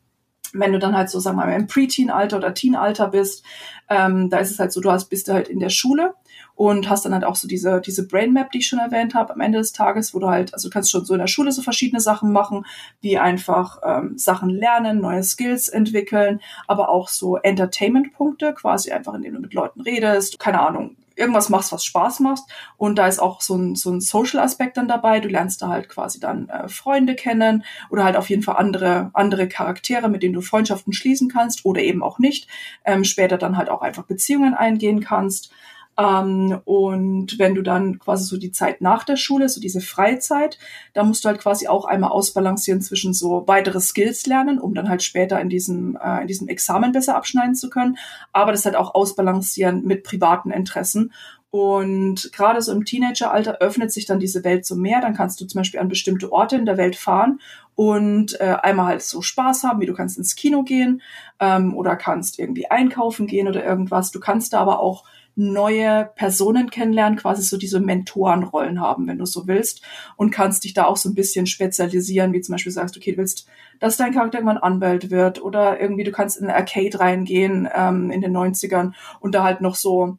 wenn 0.53 0.73
du 0.73 0.79
dann 0.79 0.97
halt 0.97 1.11
so, 1.11 1.21
sagen 1.21 1.37
wir 1.37 1.47
mal, 1.47 1.55
im 1.55 1.67
Preteen-Alter 1.67 2.39
oder 2.39 2.55
Teen-Alter 2.55 3.09
bist. 3.09 3.45
Ähm, 3.89 4.31
da 4.31 4.39
ist 4.39 4.51
es 4.51 4.59
halt 4.59 4.73
so, 4.73 4.81
du 4.81 4.91
hast, 4.91 5.09
bist 5.09 5.29
du 5.29 5.33
halt 5.33 5.49
in 5.49 5.61
der 5.61 5.71
Schule 5.71 6.15
und 6.59 6.91
hast 6.91 7.05
dann 7.05 7.15
halt 7.15 7.23
auch 7.23 7.37
so 7.37 7.47
diese, 7.47 7.81
diese 7.81 8.09
Brain 8.09 8.33
Map, 8.33 8.51
die 8.51 8.59
ich 8.59 8.67
schon 8.67 8.81
erwähnt 8.81 9.15
habe, 9.15 9.33
am 9.33 9.41
Ende 9.41 9.59
des 9.59 9.73
Tages, 9.73 10.13
wo 10.13 10.19
du 10.19 10.27
halt, 10.27 10.55
also 10.55 10.69
du 10.69 10.73
kannst 10.73 10.91
schon 10.91 11.05
so 11.05 11.15
in 11.15 11.21
der 11.21 11.29
Schule 11.29 11.53
so 11.53 11.63
verschiedene 11.63 12.01
Sachen 12.01 12.33
machen, 12.33 12.67
wie 13.01 13.17
einfach 13.17 13.79
ähm, 13.85 14.19
Sachen 14.19 14.51
lernen, 14.51 15.01
neue 15.01 15.23
Skills 15.23 15.69
entwickeln, 15.69 16.41
aber 16.67 16.89
auch 16.89 17.07
so 17.07 17.37
Entertainment-Punkte, 17.37 18.55
quasi 18.55 18.91
einfach, 18.91 19.15
indem 19.15 19.35
du 19.35 19.41
mit 19.41 19.55
Leuten 19.55 19.83
redest, 19.83 20.41
keine 20.41 20.61
Ahnung, 20.61 20.97
irgendwas 21.15 21.49
machst, 21.49 21.71
was 21.71 21.85
Spaß 21.85 22.19
macht. 22.21 22.43
Und 22.77 22.99
da 22.99 23.07
ist 23.07 23.21
auch 23.21 23.41
so 23.41 23.55
ein, 23.55 23.77
so 23.77 23.93
ein 23.93 24.01
Social-Aspekt 24.01 24.79
dann 24.79 24.89
dabei. 24.89 25.21
Du 25.21 25.29
lernst 25.29 25.63
da 25.63 25.69
halt 25.69 25.89
quasi 25.89 26.19
dann 26.19 26.49
äh, 26.49 26.69
Freunde 26.69 27.15
kennen 27.15 27.63
oder 27.89 28.03
halt 28.03 28.17
auf 28.17 28.31
jeden 28.31 28.43
Fall 28.43 28.57
andere, 28.57 29.11
andere 29.13 29.47
Charaktere, 29.47 30.09
mit 30.09 30.25
denen 30.25 30.35
du 30.35 30.41
Freundschaften 30.41 30.93
schließen 30.93 31.29
kannst 31.29 31.65
oder 31.65 31.83
eben 31.83 32.03
auch 32.03 32.19
nicht. 32.19 32.49
Ähm, 32.85 33.05
später 33.05 33.39
dann 33.39 33.57
halt 33.57 33.69
auch 33.69 33.83
einfach 33.83 34.07
Beziehungen 34.07 34.55
eingehen 34.55 34.99
kannst. 34.99 35.53
Ähm, 35.99 36.61
und 36.65 37.39
wenn 37.39 37.57
du 37.57 37.63
dann 37.63 37.99
quasi 37.99 38.25
so 38.25 38.39
die 38.39 38.53
Zeit 38.53 38.81
nach 38.81 39.03
der 39.03 39.17
Schule, 39.17 39.49
so 39.49 39.61
diese 39.61 39.81
Freizeit, 39.81 40.59
da 40.95 41.03
musst 41.03 41.25
du 41.25 41.29
halt 41.29 41.41
quasi 41.41 41.67
auch 41.67 41.85
einmal 41.85 42.11
ausbalancieren 42.11 42.81
zwischen 42.81 43.13
so 43.13 43.45
weitere 43.47 43.81
Skills 43.81 44.25
lernen, 44.27 44.61
um 44.61 44.75
dann 44.75 44.89
halt 44.89 45.03
später 45.03 45.41
in 45.41 45.49
diesem, 45.49 45.99
äh, 46.01 46.23
in 46.23 46.29
diesem 46.29 46.47
Examen 46.47 46.93
besser 46.93 47.17
abschneiden 47.17 47.57
zu 47.57 47.69
können, 47.69 47.99
aber 48.33 48.53
das 48.53 48.65
halt 48.65 48.77
auch 48.77 48.95
ausbalancieren 48.95 49.85
mit 49.85 50.05
privaten 50.05 50.53
Interessen. 50.53 51.13
Und 51.51 52.31
gerade 52.33 52.61
so 52.61 52.73
im 52.73 52.85
Teenageralter 52.85 53.59
öffnet 53.61 53.91
sich 53.91 54.05
dann 54.05 54.21
diese 54.21 54.45
Welt 54.45 54.67
so 54.67 54.77
mehr. 54.77 55.01
Dann 55.01 55.15
kannst 55.15 55.41
du 55.41 55.47
zum 55.47 55.61
Beispiel 55.61 55.81
an 55.81 55.89
bestimmte 55.89 56.31
Orte 56.31 56.57
in 56.57 56.67
der 56.67 56.77
Welt 56.77 56.95
fahren 56.95 57.41
und 57.75 58.39
äh, 58.39 58.57
einmal 58.63 58.87
halt 58.87 59.03
so 59.03 59.23
Spaß 59.23 59.65
haben, 59.65 59.81
wie 59.81 59.87
du 59.87 59.95
kannst 59.95 60.19
ins 60.19 60.37
Kino 60.37 60.63
gehen 60.63 61.01
ähm, 61.41 61.75
oder 61.75 61.97
kannst 61.97 62.39
irgendwie 62.39 62.71
einkaufen 62.71 63.27
gehen 63.27 63.49
oder 63.49 63.65
irgendwas. 63.65 64.11
Du 64.11 64.21
kannst 64.21 64.53
da 64.53 64.61
aber 64.61 64.81
auch 64.81 65.05
neue 65.39 66.11
Personen 66.17 66.69
kennenlernen, 66.69 67.17
quasi 67.17 67.43
so 67.43 67.57
diese 67.57 67.79
Mentorenrollen 67.79 68.81
haben, 68.81 69.07
wenn 69.07 69.19
du 69.19 69.25
so 69.25 69.47
willst, 69.47 69.83
und 70.17 70.33
kannst 70.33 70.65
dich 70.65 70.75
da 70.75 70.85
auch 70.85 70.97
so 70.97 71.09
ein 71.09 71.15
bisschen 71.15 71.47
spezialisieren, 71.47 72.33
wie 72.33 72.41
zum 72.41 72.55
Beispiel 72.55 72.73
sagst, 72.73 72.97
okay, 72.97 73.13
du 73.13 73.19
willst, 73.19 73.47
dass 73.79 73.97
dein 73.97 74.13
Charakter 74.13 74.39
irgendwann 74.39 74.59
Anwalt 74.59 75.11
wird 75.11 75.41
oder 75.41 75.81
irgendwie 75.81 76.03
du 76.03 76.11
kannst 76.11 76.41
in 76.41 76.49
ein 76.49 76.57
Arcade 76.57 76.99
reingehen 76.99 77.69
ähm, 77.73 78.11
in 78.11 78.21
den 78.21 78.37
90ern 78.37 78.95
und 79.21 79.33
da 79.35 79.45
halt 79.45 79.61
noch 79.61 79.77
so, 79.77 80.19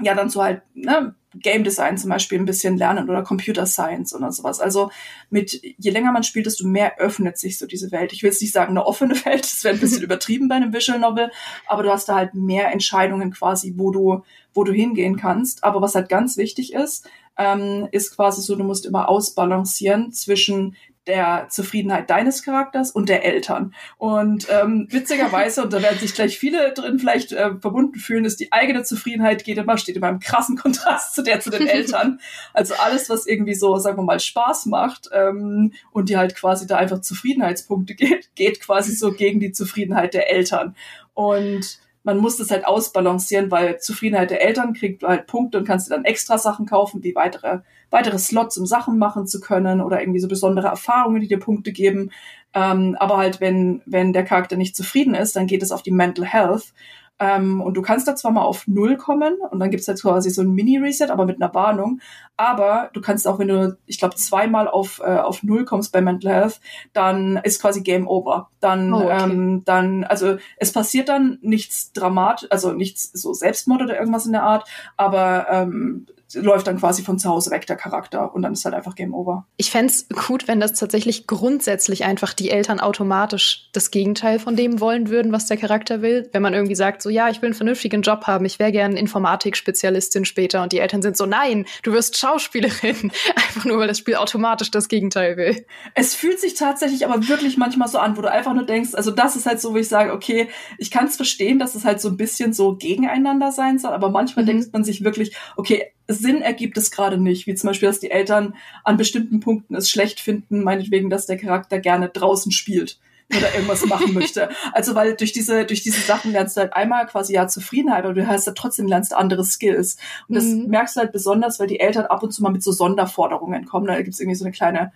ja, 0.00 0.14
dann 0.14 0.30
so 0.30 0.42
halt, 0.42 0.62
ne, 0.74 1.14
Game 1.34 1.64
Design 1.64 1.96
zum 1.96 2.10
Beispiel 2.10 2.38
ein 2.38 2.44
bisschen 2.44 2.76
lernen 2.76 3.08
oder 3.08 3.22
Computer 3.22 3.66
Science 3.66 4.14
oder 4.14 4.32
sowas. 4.32 4.60
Also 4.60 4.90
mit 5.30 5.60
je 5.78 5.90
länger 5.90 6.12
man 6.12 6.24
spielt, 6.24 6.46
desto 6.46 6.66
mehr 6.66 6.98
öffnet 6.98 7.38
sich 7.38 7.58
so 7.58 7.66
diese 7.66 7.90
Welt. 7.90 8.12
Ich 8.12 8.22
will 8.22 8.30
jetzt 8.30 8.42
nicht 8.42 8.52
sagen 8.52 8.70
eine 8.70 8.84
offene 8.84 9.14
Welt, 9.24 9.42
das 9.42 9.64
wäre 9.64 9.74
ein 9.74 9.80
bisschen 9.80 10.02
übertrieben 10.02 10.48
bei 10.48 10.56
einem 10.56 10.72
Visual 10.72 10.98
Novel, 10.98 11.30
aber 11.66 11.82
du 11.82 11.90
hast 11.90 12.08
da 12.08 12.16
halt 12.16 12.34
mehr 12.34 12.72
Entscheidungen 12.72 13.30
quasi, 13.30 13.74
wo 13.76 13.90
du 13.90 14.22
wo 14.54 14.64
du 14.64 14.72
hingehen 14.72 15.16
kannst. 15.16 15.64
Aber 15.64 15.80
was 15.80 15.94
halt 15.94 16.10
ganz 16.10 16.36
wichtig 16.36 16.74
ist, 16.74 17.08
ähm, 17.38 17.88
ist 17.92 18.14
quasi 18.14 18.42
so, 18.42 18.56
du 18.56 18.64
musst 18.64 18.84
immer 18.84 19.08
ausbalancieren 19.08 20.12
zwischen 20.12 20.76
der 21.06 21.48
Zufriedenheit 21.50 22.08
deines 22.10 22.42
Charakters 22.42 22.90
und 22.92 23.08
der 23.08 23.24
Eltern. 23.24 23.74
Und 23.98 24.46
ähm, 24.50 24.86
witzigerweise, 24.90 25.62
und 25.62 25.72
da 25.72 25.82
werden 25.82 25.98
sich 25.98 26.14
gleich 26.14 26.38
viele 26.38 26.72
drin 26.72 26.98
vielleicht 26.98 27.32
äh, 27.32 27.56
verbunden 27.58 27.98
fühlen, 27.98 28.24
ist 28.24 28.40
die 28.40 28.52
eigene 28.52 28.84
Zufriedenheit 28.84 29.44
geht 29.44 29.58
immer, 29.58 29.78
steht 29.78 29.96
immer 29.96 30.08
im 30.08 30.20
krassen 30.20 30.56
Kontrast 30.56 31.14
zu 31.14 31.22
der 31.22 31.40
zu 31.40 31.50
den 31.50 31.66
Eltern. 31.66 32.20
Also 32.52 32.74
alles, 32.74 33.10
was 33.10 33.26
irgendwie 33.26 33.54
so, 33.54 33.76
sagen 33.78 33.98
wir 33.98 34.04
mal, 34.04 34.20
Spaß 34.20 34.66
macht 34.66 35.08
ähm, 35.12 35.72
und 35.90 36.08
die 36.08 36.16
halt 36.16 36.36
quasi 36.36 36.66
da 36.66 36.76
einfach 36.76 37.00
Zufriedenheitspunkte 37.00 37.94
geht, 37.96 38.34
geht 38.34 38.60
quasi 38.60 38.92
so 38.92 39.12
gegen 39.12 39.40
die 39.40 39.52
Zufriedenheit 39.52 40.14
der 40.14 40.30
Eltern. 40.30 40.76
Und 41.14 41.78
man 42.04 42.18
muss 42.18 42.36
das 42.36 42.50
halt 42.50 42.66
ausbalancieren, 42.66 43.50
weil 43.50 43.78
Zufriedenheit 43.78 44.30
der 44.30 44.42
Eltern 44.42 44.72
kriegt 44.72 45.02
halt 45.02 45.26
Punkte 45.26 45.58
und 45.58 45.66
kannst 45.66 45.88
dir 45.88 45.94
dann 45.94 46.04
extra 46.04 46.36
Sachen 46.38 46.66
kaufen, 46.66 47.02
wie 47.04 47.14
weitere, 47.14 47.60
weitere 47.90 48.18
Slots, 48.18 48.58
um 48.58 48.66
Sachen 48.66 48.98
machen 48.98 49.26
zu 49.26 49.40
können 49.40 49.80
oder 49.80 50.00
irgendwie 50.00 50.20
so 50.20 50.28
besondere 50.28 50.68
Erfahrungen, 50.68 51.20
die 51.20 51.28
dir 51.28 51.38
Punkte 51.38 51.72
geben. 51.72 52.10
Ähm, 52.54 52.96
aber 52.98 53.18
halt, 53.18 53.40
wenn, 53.40 53.82
wenn 53.86 54.12
der 54.12 54.24
Charakter 54.24 54.56
nicht 54.56 54.76
zufrieden 54.76 55.14
ist, 55.14 55.36
dann 55.36 55.46
geht 55.46 55.62
es 55.62 55.72
auf 55.72 55.82
die 55.82 55.92
Mental 55.92 56.26
Health. 56.26 56.74
Ähm, 57.22 57.60
und 57.60 57.74
du 57.74 57.82
kannst 57.82 58.08
da 58.08 58.16
zwar 58.16 58.32
mal 58.32 58.42
auf 58.42 58.66
Null 58.66 58.96
kommen 58.96 59.36
und 59.48 59.60
dann 59.60 59.70
gibt's 59.70 59.86
halt 59.86 60.02
quasi 60.02 60.28
so 60.30 60.42
ein 60.42 60.50
Mini-Reset, 60.50 61.08
aber 61.08 61.24
mit 61.24 61.40
einer 61.40 61.54
Warnung. 61.54 62.00
Aber 62.36 62.90
du 62.94 63.00
kannst 63.00 63.28
auch, 63.28 63.38
wenn 63.38 63.46
du, 63.46 63.78
ich 63.86 64.00
glaube, 64.00 64.16
zweimal 64.16 64.66
auf, 64.66 65.00
äh, 65.04 65.18
auf 65.18 65.44
Null 65.44 65.64
kommst 65.64 65.92
bei 65.92 66.00
Mental 66.00 66.32
Health, 66.32 66.60
dann 66.92 67.36
ist 67.44 67.62
quasi 67.62 67.82
Game 67.82 68.08
Over. 68.08 68.50
Dann, 68.58 68.92
oh, 68.92 69.04
okay. 69.04 69.22
ähm, 69.22 69.62
dann, 69.64 70.02
also 70.02 70.38
es 70.56 70.72
passiert 70.72 71.08
dann 71.08 71.38
nichts 71.42 71.92
dramatisch, 71.92 72.48
also 72.50 72.72
nichts 72.72 73.12
so 73.12 73.32
Selbstmord 73.32 73.82
oder 73.82 73.96
irgendwas 73.96 74.26
in 74.26 74.32
der 74.32 74.42
Art, 74.42 74.68
aber 74.96 75.46
ähm, 75.48 76.06
läuft 76.34 76.66
dann 76.66 76.78
quasi 76.78 77.02
von 77.02 77.18
zu 77.18 77.28
Hause 77.28 77.50
weg, 77.50 77.66
der 77.66 77.76
Charakter. 77.76 78.34
Und 78.34 78.42
dann 78.42 78.52
ist 78.52 78.64
halt 78.64 78.74
einfach 78.74 78.94
Game 78.94 79.14
Over. 79.14 79.46
Ich 79.56 79.70
fände 79.70 79.92
gut, 80.26 80.48
wenn 80.48 80.60
das 80.60 80.74
tatsächlich 80.74 81.26
grundsätzlich 81.26 82.04
einfach 82.04 82.32
die 82.32 82.50
Eltern 82.50 82.80
automatisch 82.80 83.70
das 83.72 83.90
Gegenteil 83.90 84.38
von 84.38 84.56
dem 84.56 84.80
wollen 84.80 85.08
würden, 85.08 85.32
was 85.32 85.46
der 85.46 85.56
Charakter 85.56 86.02
will. 86.02 86.28
Wenn 86.32 86.42
man 86.42 86.54
irgendwie 86.54 86.74
sagt, 86.74 87.02
so 87.02 87.10
ja, 87.10 87.28
ich 87.28 87.42
will 87.42 87.48
einen 87.48 87.54
vernünftigen 87.54 88.02
Job 88.02 88.26
haben, 88.26 88.44
ich 88.44 88.58
wäre 88.58 88.72
gern 88.72 88.96
Informatik-Spezialistin 88.96 90.24
später 90.24 90.62
und 90.62 90.72
die 90.72 90.78
Eltern 90.78 91.02
sind 91.02 91.16
so, 91.16 91.26
nein, 91.26 91.66
du 91.82 91.92
wirst 91.92 92.18
Schauspielerin. 92.18 93.12
Einfach 93.36 93.64
nur, 93.64 93.78
weil 93.78 93.88
das 93.88 93.98
Spiel 93.98 94.16
automatisch 94.16 94.70
das 94.70 94.88
Gegenteil 94.88 95.36
will. 95.36 95.64
Es 95.94 96.14
fühlt 96.14 96.40
sich 96.40 96.54
tatsächlich 96.54 97.06
aber 97.06 97.28
wirklich 97.28 97.56
manchmal 97.56 97.88
so 97.88 97.98
an, 97.98 98.16
wo 98.16 98.22
du 98.22 98.30
einfach 98.30 98.54
nur 98.54 98.64
denkst, 98.64 98.94
also 98.94 99.10
das 99.10 99.36
ist 99.36 99.46
halt 99.46 99.60
so, 99.60 99.74
wo 99.74 99.76
ich 99.76 99.88
sage, 99.88 100.12
okay, 100.12 100.48
ich 100.78 100.90
kann 100.90 101.06
es 101.06 101.16
verstehen, 101.16 101.58
dass 101.58 101.74
es 101.74 101.84
halt 101.84 102.00
so 102.00 102.08
ein 102.08 102.16
bisschen 102.16 102.52
so 102.52 102.76
gegeneinander 102.76 103.52
sein 103.52 103.78
soll, 103.78 103.92
aber 103.92 104.10
manchmal 104.10 104.44
mhm. 104.44 104.48
denkt 104.48 104.72
man 104.72 104.84
sich 104.84 105.04
wirklich, 105.04 105.36
okay, 105.56 105.92
Sinn 106.08 106.42
ergibt 106.42 106.76
es 106.76 106.90
gerade 106.90 107.18
nicht, 107.18 107.46
wie 107.46 107.54
zum 107.54 107.68
Beispiel, 107.68 107.88
dass 107.88 108.00
die 108.00 108.10
Eltern 108.10 108.54
an 108.84 108.96
bestimmten 108.96 109.40
Punkten 109.40 109.74
es 109.74 109.90
schlecht 109.90 110.20
finden, 110.20 110.62
meinetwegen, 110.62 111.10
dass 111.10 111.26
der 111.26 111.38
Charakter 111.38 111.78
gerne 111.78 112.08
draußen 112.08 112.52
spielt 112.52 112.98
oder 113.36 113.54
irgendwas 113.54 113.84
machen 113.86 114.12
möchte. 114.14 114.50
Also 114.72 114.94
weil 114.94 115.14
durch 115.16 115.32
diese 115.32 115.64
durch 115.64 115.82
diese 115.82 116.00
Sachen 116.00 116.32
lernst 116.32 116.56
du 116.56 116.62
halt 116.62 116.74
einmal 116.74 117.06
quasi 117.06 117.34
ja 117.34 117.48
Zufriedenheit, 117.48 118.04
aber 118.04 118.14
du 118.14 118.26
hast 118.26 118.46
ja 118.46 118.52
trotzdem 118.52 118.86
lernst 118.86 119.14
andere 119.14 119.44
Skills 119.44 119.96
und 120.28 120.34
das 120.34 120.44
mhm. 120.44 120.68
merkst 120.68 120.96
du 120.96 121.00
halt 121.00 121.12
besonders, 121.12 121.58
weil 121.60 121.66
die 121.66 121.80
Eltern 121.80 122.06
ab 122.06 122.22
und 122.22 122.32
zu 122.32 122.42
mal 122.42 122.52
mit 122.52 122.62
so 122.62 122.72
Sonderforderungen 122.72 123.64
kommen. 123.64 123.86
Da 123.86 124.00
gibt's 124.00 124.20
irgendwie 124.20 124.36
so 124.36 124.44
eine 124.44 124.52
kleine 124.52 124.92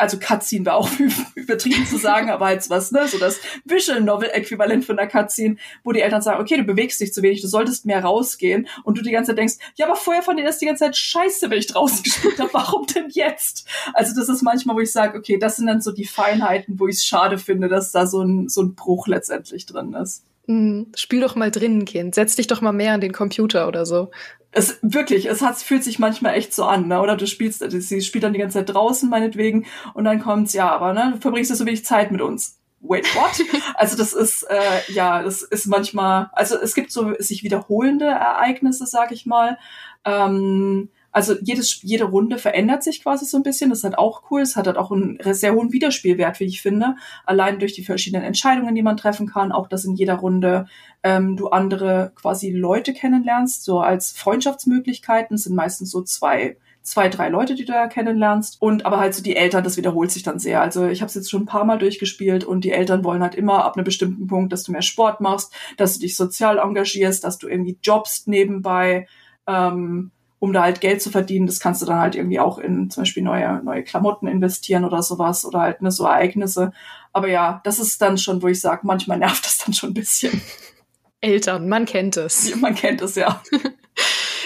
also 0.00 0.18
Cutscene 0.18 0.66
war 0.66 0.76
auch 0.76 0.88
übertrieben 1.34 1.86
zu 1.86 1.98
sagen, 1.98 2.30
aber 2.30 2.46
als 2.46 2.70
was, 2.70 2.90
ne, 2.90 3.06
so 3.06 3.18
das 3.18 3.38
Visual 3.64 4.00
Novel 4.00 4.30
Äquivalent 4.30 4.84
von 4.84 4.96
der 4.96 5.06
Cutscene, 5.06 5.56
wo 5.84 5.92
die 5.92 6.00
Eltern 6.00 6.22
sagen, 6.22 6.40
okay, 6.40 6.56
du 6.56 6.64
bewegst 6.64 7.00
dich 7.00 7.12
zu 7.12 7.22
wenig, 7.22 7.42
du 7.42 7.48
solltest 7.48 7.86
mehr 7.86 8.02
rausgehen 8.02 8.66
und 8.84 8.98
du 8.98 9.02
die 9.02 9.10
ganze 9.10 9.30
Zeit 9.30 9.38
denkst, 9.38 9.54
ja, 9.76 9.86
aber 9.86 9.96
vorher 9.96 10.22
fand 10.22 10.40
ich 10.40 10.46
das 10.46 10.58
die 10.58 10.66
ganze 10.66 10.84
Zeit 10.84 10.96
scheiße, 10.96 11.50
wenn 11.50 11.58
ich 11.58 11.66
draußen 11.66 12.02
gespielt 12.02 12.38
habe, 12.38 12.50
warum 12.52 12.86
denn 12.86 13.08
jetzt? 13.10 13.66
Also 13.92 14.14
das 14.18 14.28
ist 14.28 14.42
manchmal, 14.42 14.76
wo 14.76 14.80
ich 14.80 14.92
sage, 14.92 15.18
okay, 15.18 15.38
das 15.38 15.56
sind 15.56 15.66
dann 15.66 15.80
so 15.80 15.92
die 15.92 16.06
Feinheiten, 16.06 16.80
wo 16.80 16.88
ich 16.88 16.96
es 16.96 17.04
schade 17.04 17.38
finde, 17.38 17.68
dass 17.68 17.92
da 17.92 18.06
so 18.06 18.22
ein, 18.22 18.48
so 18.48 18.62
ein 18.62 18.74
Bruch 18.74 19.06
letztendlich 19.06 19.66
drin 19.66 19.92
ist. 19.94 20.24
Mhm. 20.46 20.92
Spiel 20.96 21.20
doch 21.20 21.36
mal 21.36 21.50
drinnen, 21.50 21.84
Kind. 21.84 22.14
Setz 22.14 22.36
dich 22.36 22.46
doch 22.46 22.60
mal 22.60 22.72
mehr 22.72 22.94
an 22.94 23.00
den 23.00 23.12
Computer 23.12 23.68
oder 23.68 23.86
so 23.86 24.10
es 24.52 24.78
wirklich, 24.82 25.26
es 25.26 25.42
hat, 25.42 25.58
fühlt 25.58 25.84
sich 25.84 25.98
manchmal 25.98 26.34
echt 26.34 26.54
so 26.54 26.64
an, 26.64 26.88
ne? 26.88 27.00
Oder 27.00 27.16
du 27.16 27.26
spielst, 27.26 27.64
sie 27.70 28.00
spielt 28.00 28.24
dann 28.24 28.32
die 28.32 28.38
ganze 28.38 28.58
Zeit 28.58 28.74
draußen 28.74 29.08
meinetwegen 29.08 29.66
und 29.94 30.04
dann 30.04 30.20
kommt's, 30.20 30.52
ja, 30.52 30.70
aber 30.70 30.92
ne, 30.92 31.12
du 31.14 31.20
verbringst 31.20 31.50
ja 31.50 31.56
so 31.56 31.66
wenig 31.66 31.84
Zeit 31.84 32.10
mit 32.10 32.20
uns. 32.20 32.58
Wait, 32.80 33.06
what? 33.14 33.46
also 33.74 33.96
das 33.96 34.12
ist, 34.12 34.42
äh, 34.44 34.92
ja, 34.92 35.22
das 35.22 35.42
ist 35.42 35.66
manchmal, 35.66 36.30
also 36.32 36.56
es 36.56 36.74
gibt 36.74 36.90
so 36.90 37.14
sich 37.18 37.44
wiederholende 37.44 38.06
Ereignisse, 38.06 38.86
sag 38.86 39.12
ich 39.12 39.26
mal. 39.26 39.58
Ähm, 40.04 40.88
also 41.12 41.34
jedes, 41.42 41.82
jede 41.82 42.04
Runde 42.04 42.38
verändert 42.38 42.82
sich 42.82 43.02
quasi 43.02 43.24
so 43.24 43.36
ein 43.36 43.42
bisschen. 43.42 43.70
Das 43.70 43.80
ist 43.80 43.84
halt 43.84 43.98
auch 43.98 44.30
cool. 44.30 44.40
Es 44.42 44.56
hat 44.56 44.66
halt 44.66 44.76
auch 44.76 44.92
einen 44.92 45.18
sehr 45.32 45.54
hohen 45.54 45.72
Wiederspielwert, 45.72 46.40
wie 46.40 46.44
ich 46.44 46.62
finde. 46.62 46.96
Allein 47.24 47.58
durch 47.58 47.72
die 47.72 47.84
verschiedenen 47.84 48.24
Entscheidungen, 48.24 48.74
die 48.74 48.82
man 48.82 48.96
treffen 48.96 49.26
kann. 49.26 49.52
Auch, 49.52 49.68
dass 49.68 49.84
in 49.84 49.94
jeder 49.94 50.14
Runde 50.14 50.66
ähm, 51.02 51.36
du 51.36 51.48
andere 51.48 52.12
quasi 52.14 52.50
Leute 52.50 52.92
kennenlernst. 52.92 53.64
So 53.64 53.80
als 53.80 54.12
Freundschaftsmöglichkeiten 54.12 55.36
sind 55.36 55.56
meistens 55.56 55.90
so 55.90 56.02
zwei 56.02 56.56
zwei, 56.82 57.08
drei 57.08 57.28
Leute, 57.28 57.54
die 57.54 57.64
du 57.64 57.72
da 57.72 57.86
kennenlernst. 57.88 58.60
Und 58.60 58.86
aber 58.86 58.98
halt 58.98 59.14
so 59.14 59.22
die 59.22 59.36
Eltern, 59.36 59.64
das 59.64 59.76
wiederholt 59.76 60.10
sich 60.10 60.22
dann 60.22 60.38
sehr. 60.38 60.60
Also 60.60 60.86
ich 60.86 61.02
habe 61.02 61.08
es 61.08 61.14
jetzt 61.14 61.30
schon 61.30 61.42
ein 61.42 61.46
paar 61.46 61.64
Mal 61.64 61.78
durchgespielt 61.78 62.44
und 62.44 62.64
die 62.64 62.72
Eltern 62.72 63.04
wollen 63.04 63.22
halt 63.22 63.34
immer 63.34 63.64
ab 63.64 63.76
einem 63.76 63.84
bestimmten 63.84 64.26
Punkt, 64.26 64.52
dass 64.52 64.62
du 64.62 64.72
mehr 64.72 64.82
Sport 64.82 65.20
machst, 65.20 65.52
dass 65.76 65.94
du 65.94 66.00
dich 66.00 66.16
sozial 66.16 66.58
engagierst, 66.58 67.24
dass 67.24 67.38
du 67.38 67.48
irgendwie 67.48 67.78
jobst 67.82 68.28
nebenbei. 68.28 69.06
Ähm, 69.46 70.10
um 70.40 70.52
da 70.52 70.62
halt 70.62 70.80
Geld 70.80 71.00
zu 71.00 71.10
verdienen. 71.10 71.46
Das 71.46 71.60
kannst 71.60 71.82
du 71.82 71.86
dann 71.86 72.00
halt 72.00 72.16
irgendwie 72.16 72.40
auch 72.40 72.58
in 72.58 72.90
zum 72.90 73.02
Beispiel 73.02 73.22
neue, 73.22 73.62
neue 73.62 73.84
Klamotten 73.84 74.26
investieren 74.26 74.84
oder 74.84 75.02
sowas 75.02 75.44
oder 75.44 75.60
halt 75.60 75.82
ne, 75.82 75.92
so 75.92 76.04
Ereignisse. 76.04 76.72
Aber 77.12 77.28
ja, 77.28 77.60
das 77.62 77.78
ist 77.78 78.02
dann 78.02 78.18
schon, 78.18 78.42
wo 78.42 78.48
ich 78.48 78.60
sage, 78.60 78.80
manchmal 78.84 79.18
nervt 79.18 79.44
das 79.44 79.58
dann 79.58 79.74
schon 79.74 79.90
ein 79.90 79.94
bisschen. 79.94 80.40
Eltern, 81.20 81.68
man 81.68 81.84
kennt 81.84 82.16
es. 82.16 82.48
Ja, 82.48 82.56
man 82.56 82.74
kennt 82.74 83.02
es, 83.02 83.14
ja. 83.14 83.42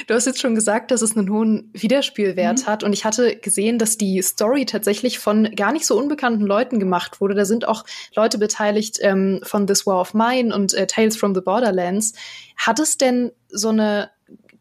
Du 0.07 0.15
hast 0.15 0.27
jetzt 0.27 0.41
schon 0.41 0.55
gesagt, 0.55 0.91
dass 0.91 1.03
es 1.03 1.17
einen 1.17 1.31
hohen 1.31 1.71
Wiederspielwert 1.73 2.63
mhm. 2.63 2.67
hat. 2.67 2.83
Und 2.83 2.93
ich 2.93 3.05
hatte 3.05 3.37
gesehen, 3.37 3.79
dass 3.79 3.97
die 3.97 4.21
Story 4.23 4.67
tatsächlich 4.67 5.19
von 5.19 5.51
gar 5.55 5.73
nicht 5.73 5.87
so 5.87 5.97
unbekannten 5.97 6.45
Leuten 6.45 6.79
gemacht 6.79 7.21
wurde. 7.21 7.35
Da 7.35 7.45
sind 7.45 7.67
auch 7.67 7.85
Leute 8.15 8.39
beteiligt 8.39 8.99
ähm, 9.01 9.41
von 9.45 9.67
This 9.67 9.87
War 9.87 10.01
of 10.01 10.13
Mine 10.13 10.55
und 10.55 10.75
äh, 10.75 10.87
Tales 10.87 11.17
from 11.17 11.35
the 11.35 11.41
Borderlands. 11.41 12.13
Hat 12.57 12.81
es 12.81 12.99
denn 12.99 13.31
so 13.49 13.69
eine 13.69 14.11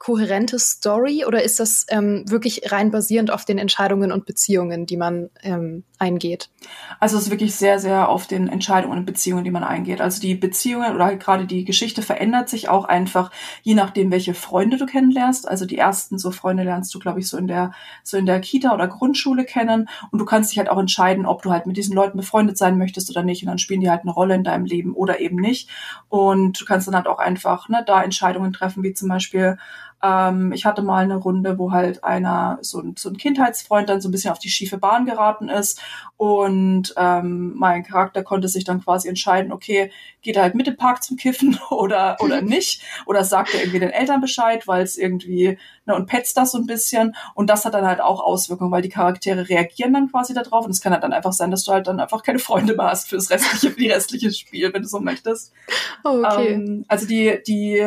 kohärente 0.03 0.60
Story 0.60 1.24
oder 1.25 1.43
ist 1.43 1.62
das 1.62 1.86
ähm, 1.88 2.25
wirklich 2.27 2.74
rein 2.74 2.91
basierend 2.91 3.31
auf 3.31 3.45
den 3.45 3.57
Entscheidungen 3.57 4.12
und 4.12 4.25
Beziehungen, 4.25 4.86
die 4.86 4.98
man 4.98 5.29
ähm, 5.43 5.86
eingeht? 5.98 6.50
Also 7.00 7.17
es 7.17 7.24
ist 7.24 7.31
wirklich 7.31 7.55
sehr, 7.55 7.79
sehr 7.79 8.10
auf 8.10 8.27
den 8.27 8.50
Entscheidungen 8.50 8.98
und 8.98 9.05
Beziehungen, 9.05 9.45
die 9.45 9.51
man 9.51 9.63
eingeht. 9.63 10.01
Also 10.01 10.19
die 10.19 10.36
Beziehungen 10.36 10.93
oder 10.93 11.05
halt 11.05 11.22
gerade 11.22 11.45
die 11.45 11.63
Geschichte 11.63 12.01
verändert 12.01 12.50
sich 12.50 12.67
auch 12.67 12.83
einfach, 12.83 13.31
je 13.62 13.75
nachdem, 13.75 14.12
welche 14.12 14.33
Freunde 14.33 14.75
du 14.75 14.86
kennenlernst. 14.86 15.48
Also 15.48 15.65
die 15.65 15.77
ersten 15.77 16.17
so 16.17 16.31
Freunde 16.31 16.63
lernst 16.63 16.93
du, 16.93 17.00
glaube 17.00 17.22
ich, 17.22 17.29
so 17.29 17.38
in 17.38 17.48
der, 17.48 17.72
so 18.03 18.17
in 18.17 18.25
der 18.25 18.41
Kita 18.41 18.74
oder 18.74 18.89
Grundschule 18.89 19.45
kennen. 19.45 19.88
Und 20.12 20.19
du 20.19 20.25
kannst 20.25 20.51
dich 20.51 20.57
halt 20.57 20.69
auch 20.69 20.79
entscheiden, 20.79 21.25
ob 21.25 21.43
du 21.43 21.51
halt 21.51 21.65
mit 21.65 21.77
diesen 21.77 21.95
Leuten 21.95 22.17
befreundet 22.17 22.57
sein 22.57 22.77
möchtest 22.77 23.10
oder 23.10 23.24
nicht. 23.24 23.41
Und 23.43 23.48
dann 23.48 23.57
spielen 23.57 23.79
die 23.79 23.89
halt 23.89 24.01
eine 24.01 24.12
Rolle 24.12 24.36
in 24.36 24.43
deinem 24.43 24.65
Leben 24.65 24.95
oder 24.95 25.22
eben 25.22 25.38
nicht. 25.38 25.69
Und 26.10 26.60
du 26.60 26.65
kannst 26.65 26.88
dann 26.88 26.95
halt 26.95 27.07
auch 27.07 27.19
einfach 27.19 27.69
ne, 27.69 27.86
da 27.88 28.03
Entscheidungen 28.03 28.51
treffen, 28.51 28.83
wie 28.83 28.91
zum 28.91 29.07
Beispiel, 29.07 29.57
ähm, 30.03 30.51
ich 30.51 30.65
hatte 30.65 30.81
mal 30.81 31.05
eine 31.05 31.15
Runde, 31.15 31.57
wo 31.57 31.72
halt 31.72 32.03
einer, 32.03 32.60
so 32.62 32.81
ein, 32.81 32.95
so 32.98 33.10
ein 33.10 33.15
Kindheitsfreund 33.15 33.88
dann 33.88 34.01
so 34.01 34.10
ein 34.10 34.12
bisschen 34.12 34.31
auf 34.31 34.39
die 34.39 34.50
schiefe 34.50 34.77
Bahn 34.77 35.05
geraten 35.05 35.48
ist 35.48 35.81
und 36.17 36.93
ähm, 36.98 37.53
mein 37.55 37.83
Charakter 37.83 38.22
konnte 38.22 38.50
sich 38.50 38.65
dann 38.65 38.83
quasi 38.83 39.07
entscheiden, 39.07 39.53
okay, 39.53 39.91
geht 40.22 40.36
er 40.36 40.43
halt 40.43 40.55
mit 40.55 40.67
dem 40.67 40.75
Park 40.75 41.03
zum 41.03 41.15
Kiffen 41.15 41.57
oder, 41.69 42.17
oder 42.19 42.41
nicht 42.43 42.83
oder 43.05 43.24
sagt 43.24 43.53
er 43.53 43.62
irgendwie 43.62 43.79
den 43.79 43.91
Eltern 43.91 44.19
Bescheid, 44.19 44.67
weil 44.67 44.83
es 44.83 44.98
irgendwie, 44.98 45.57
ne, 45.86 45.95
und 45.95 46.07
petzt 46.07 46.36
das 46.36 46.51
so 46.51 46.57
ein 46.57 46.65
bisschen 46.65 47.15
und 47.33 47.50
das 47.50 47.63
hat 47.63 47.74
dann 47.74 47.88
halt 47.88 48.01
auch 48.01 48.19
Auswirkungen, 48.19 48.72
weil 48.72 48.81
die 48.81 48.89
Charaktere 48.89 49.48
reagieren 49.48 49.93
dann 49.93 50.12
quasi 50.12 50.33
darauf 50.33 50.65
und 50.65 50.72
es 50.72 50.81
kann 50.81 50.91
halt 50.91 51.03
dann 51.03 51.13
einfach 51.13 51.33
sein, 51.33 51.50
dass 51.50 51.63
du 51.63 51.72
halt 51.72 51.88
dann 51.88 52.01
einfach 52.01 52.24
keine 52.24 52.39
Freunde 52.39 52.75
mehr 52.75 52.88
hast 52.88 53.07
für 53.07 53.15
das 53.15 53.29
restliche, 53.29 53.72
für 53.72 53.79
die 53.79 53.89
restliche 53.89 54.33
Spiel, 54.33 54.74
wenn 54.74 54.81
du 54.81 54.88
so 54.89 55.00
möchtest. 55.00 55.53
Oh, 56.03 56.22
okay. 56.25 56.55
Ähm, 56.55 56.83
also 56.89 57.07
die, 57.07 57.39
die 57.48 57.81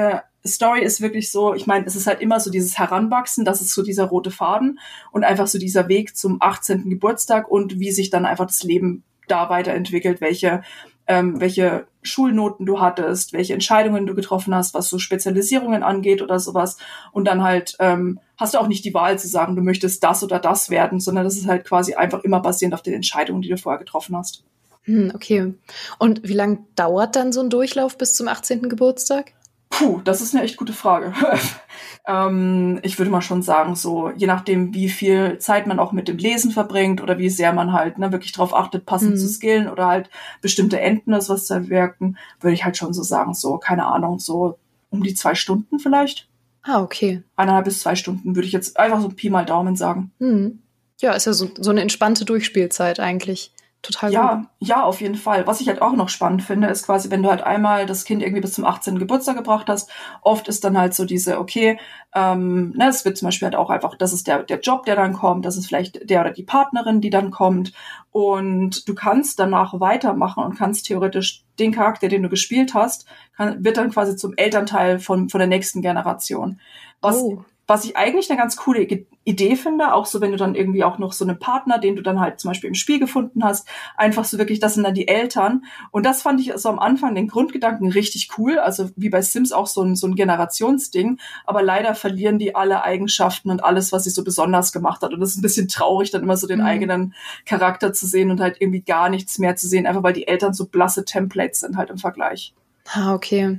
Story 0.47 0.83
ist 0.83 1.01
wirklich 1.01 1.31
so, 1.31 1.55
ich 1.55 1.67
meine, 1.67 1.87
es 1.87 1.97
ist 1.97 2.07
halt 2.07 2.21
immer 2.21 2.41
so 2.41 2.51
dieses 2.51 2.79
Heranwachsen, 2.79 3.45
das 3.45 3.61
ist 3.61 3.75
so 3.75 3.83
dieser 3.83 4.05
rote 4.05 4.31
Faden 4.31 4.79
und 5.13 5.25
einfach 5.25 5.47
so 5.47 5.59
dieser 5.59 5.89
Weg 5.89 6.17
zum 6.17 6.39
18. 6.41 6.89
Geburtstag 6.91 7.49
und 7.49 7.79
wie 7.81 7.91
sich 7.91 8.11
dann 8.11 8.27
einfach 8.27 8.47
das 8.47 8.63
Leben 8.63 9.05
da 9.29 9.49
weiterentwickelt, 9.51 10.21
welche, 10.21 10.63
ähm, 11.07 11.41
welche 11.41 11.87
Schulnoten 12.03 12.67
du 12.67 12.81
hattest, 12.81 13.33
welche 13.33 13.55
Entscheidungen 13.55 14.07
du 14.07 14.15
getroffen 14.15 14.55
hast, 14.55 14.75
was 14.75 14.89
so 14.89 14.99
Spezialisierungen 14.99 15.83
angeht 15.83 16.23
oder 16.23 16.39
sowas. 16.39 16.79
Und 17.13 17.27
dann 17.27 17.43
halt 17.43 17.77
ähm, 17.81 18.21
hast 18.37 18.55
du 18.55 18.59
auch 18.59 18.69
nicht 18.69 18.85
die 18.85 18.95
Wahl 18.95 19.19
zu 19.19 19.29
sagen, 19.29 19.57
du 19.57 19.63
möchtest 19.63 20.03
das 20.05 20.23
oder 20.23 20.39
das 20.39 20.71
werden, 20.71 21.01
sondern 21.01 21.25
das 21.25 21.37
ist 21.37 21.47
halt 21.47 21.65
quasi 21.65 21.95
einfach 21.95 22.23
immer 22.25 22.41
basierend 22.41 22.75
auf 22.75 22.83
den 22.83 22.95
Entscheidungen, 22.95 23.43
die 23.43 23.49
du 23.49 23.57
vorher 23.57 23.79
getroffen 23.79 24.17
hast. 24.17 24.45
Hm, 24.87 25.13
okay. 25.15 25.55
Und 25.99 26.27
wie 26.29 26.33
lange 26.33 26.59
dauert 26.77 27.17
dann 27.17 27.33
so 27.33 27.41
ein 27.41 27.51
Durchlauf 27.51 27.99
bis 27.99 28.15
zum 28.15 28.29
18. 28.29 28.69
Geburtstag? 28.69 29.33
Puh, 29.77 30.01
das 30.03 30.23
ist 30.23 30.35
eine 30.35 30.43
echt 30.43 30.57
gute 30.57 30.73
Frage. 30.73 31.13
ähm, 32.07 32.79
ich 32.83 32.99
würde 32.99 33.11
mal 33.11 33.21
schon 33.21 33.43
sagen, 33.43 33.75
so, 33.75 34.11
je 34.11 34.27
nachdem, 34.27 34.73
wie 34.73 34.89
viel 34.89 35.39
Zeit 35.39 35.67
man 35.67 35.79
auch 35.79 35.93
mit 35.93 36.09
dem 36.09 36.17
Lesen 36.17 36.51
verbringt 36.51 37.03
oder 37.03 37.19
wie 37.19 37.29
sehr 37.29 37.53
man 37.53 37.75
halt 37.75 37.99
ne, 37.99 38.11
wirklich 38.11 38.33
darauf 38.33 38.55
achtet, 38.55 38.87
passend 38.87 39.13
mhm. 39.13 39.17
zu 39.19 39.29
skillen 39.29 39.69
oder 39.69 39.87
halt 39.87 40.09
bestimmte 40.41 40.81
Enden 40.81 41.13
oder 41.13 41.29
was 41.29 41.45
zu 41.45 41.53
erwirken, 41.53 42.17
würde 42.41 42.55
ich 42.55 42.65
halt 42.65 42.79
schon 42.79 42.95
so 42.95 43.03
sagen, 43.03 43.35
so, 43.35 43.59
keine 43.59 43.85
Ahnung, 43.85 44.19
so 44.19 44.59
um 44.89 45.03
die 45.03 45.15
zwei 45.15 45.35
Stunden 45.35 45.79
vielleicht. 45.79 46.27
Ah, 46.63 46.81
okay. 46.81 47.23
Eineinhalb 47.37 47.67
bis 47.67 47.81
zwei 47.81 47.97
Stunden 47.97 48.35
würde 48.35 48.47
ich 48.47 48.53
jetzt 48.53 48.79
einfach 48.79 49.03
so 49.03 49.11
Pi 49.11 49.29
mal 49.29 49.45
Daumen 49.45 49.77
sagen. 49.77 50.11
Mhm. 50.19 50.61
Ja, 51.01 51.13
ist 51.13 51.27
ja 51.27 51.35
so, 51.35 51.51
so 51.59 51.71
eine 51.71 51.83
entspannte 51.83 52.25
Durchspielzeit 52.25 52.99
eigentlich. 52.99 53.53
Total 53.87 54.13
ja, 54.13 54.35
gut. 54.35 54.47
Ja, 54.61 54.83
auf 54.83 55.01
jeden 55.01 55.15
Fall. 55.15 55.47
Was 55.47 55.61
ich 55.61 55.69
halt 55.69 55.81
auch 55.81 55.95
noch 55.95 56.09
spannend 56.09 56.43
finde, 56.43 56.69
ist 56.69 56.87
quasi, 56.87 57.11
wenn 57.11 57.23
du 57.23 57.31
halt 57.31 57.43
einmal 57.43 57.87
das 57.87 58.05
Kind 58.05 58.23
irgendwie 58.23 58.41
bis 58.41 58.53
zum 58.53 58.65
18. 58.65 58.99
Geburtstag 58.99 59.37
gebracht 59.37 59.67
hast, 59.69 59.91
oft 60.23 60.49
ist 60.49 60.65
dann 60.65 60.77
halt 60.77 60.95
so 60.95 61.05
diese, 61.05 61.39
okay, 61.39 61.79
ähm, 62.15 62.73
ne, 62.77 62.89
es 62.89 63.05
wird 63.05 63.17
zum 63.17 63.27
Beispiel 63.27 63.47
halt 63.47 63.57
auch 63.57 63.71
einfach, 63.71 63.97
das 63.97 64.13
ist 64.13 64.27
der, 64.27 64.43
der 64.43 64.61
Job, 64.61 64.85
der 64.87 64.97
dann 64.97 65.13
kommt, 65.13 65.45
das 65.45 65.57
ist 65.57 65.67
vielleicht 65.67 66.09
der 66.09 66.23
oder 66.23 66.33
die 66.33 66.43
Partnerin, 66.43 67.01
die 67.01 67.11
dann 67.11 67.31
kommt. 67.31 67.73
Und 68.11 68.89
du 68.89 68.95
kannst 68.95 69.39
danach 69.39 69.79
weitermachen 69.81 70.43
und 70.43 70.57
kannst 70.57 70.87
theoretisch 70.87 71.45
den 71.59 71.73
Charakter, 71.73 72.09
den 72.09 72.23
du 72.23 72.29
gespielt 72.29 72.75
hast, 72.75 73.07
kann, 73.37 73.65
wird 73.65 73.77
dann 73.77 73.91
quasi 73.91 74.17
zum 74.17 74.35
Elternteil 74.37 74.99
von, 74.99 75.29
von 75.29 75.39
der 75.39 75.49
nächsten 75.49 75.83
Generation. 75.83 76.61
Was, 77.01 77.17
oh 77.23 77.45
was 77.67 77.85
ich 77.85 77.97
eigentlich 77.97 78.31
eine 78.31 78.39
ganz 78.39 78.57
coole 78.57 78.87
Idee 79.25 79.57
finde, 79.57 79.93
auch 79.93 80.07
so, 80.07 80.21
wenn 80.21 80.31
du 80.31 80.37
dann 80.37 80.55
irgendwie 80.55 80.85
auch 80.85 80.99
noch 80.99 81.13
so 81.13 81.25
einen 81.25 81.39
Partner, 81.39 81.79
den 81.79 81.97
du 81.97 82.03
dann 82.03 82.21
halt 82.21 82.39
zum 82.39 82.51
Beispiel 82.51 82.69
im 82.69 82.75
Spiel 82.75 83.01
gefunden 83.01 83.43
hast, 83.43 83.67
einfach 83.97 84.25
so 84.25 84.39
wirklich, 84.39 84.61
das 84.61 84.75
sind 84.75 84.85
dann 84.85 84.95
die 84.95 85.09
Eltern. 85.09 85.65
Und 85.91 86.07
das 86.07 86.23
fand 86.23 86.41
ich 86.41 86.53
so 86.57 86.69
am 86.69 86.79
Anfang 86.79 87.17
den 87.17 87.27
Grundgedanken 87.27 87.91
richtig 87.91 88.31
cool, 88.39 88.61
also 88.61 88.91
wie 88.95 89.09
bei 89.09 89.21
Sims 89.21 89.51
auch 89.51 89.67
so 89.67 89.83
ein, 89.83 89.97
so 89.97 90.07
ein 90.07 90.15
Generationsding, 90.15 91.19
aber 91.45 91.61
leider 91.63 91.97
verlieren 91.97 92.39
die 92.39 92.55
alle 92.55 92.85
Eigenschaften 92.85 93.51
und 93.51 93.65
alles, 93.65 93.91
was 93.91 94.05
sie 94.05 94.11
so 94.11 94.23
besonders 94.23 94.71
gemacht 94.71 95.03
hat. 95.03 95.13
Und 95.13 95.19
das 95.19 95.31
ist 95.31 95.39
ein 95.39 95.43
bisschen 95.43 95.67
traurig, 95.67 96.13
dann 96.13 96.23
immer 96.23 96.37
so 96.37 96.47
den 96.47 96.61
mhm. 96.61 96.67
eigenen 96.67 97.15
Charakter 97.47 97.93
zu 97.93 98.07
sehen 98.07 98.31
und 98.31 98.41
halt 98.41 98.61
irgendwie 98.61 98.83
gar 98.83 99.09
nichts 99.09 99.39
mehr 99.39 99.57
zu 99.57 99.67
sehen, 99.67 99.87
einfach 99.87 100.05
weil 100.05 100.13
die 100.13 100.29
Eltern 100.29 100.55
so 100.55 100.67
blasse 100.67 101.05
Templates 101.05 101.61
sind 101.61 101.77
halt 101.77 101.91
im 101.91 101.99
Vergleich. 101.99 102.55
Ah, 102.93 103.13
okay. 103.13 103.59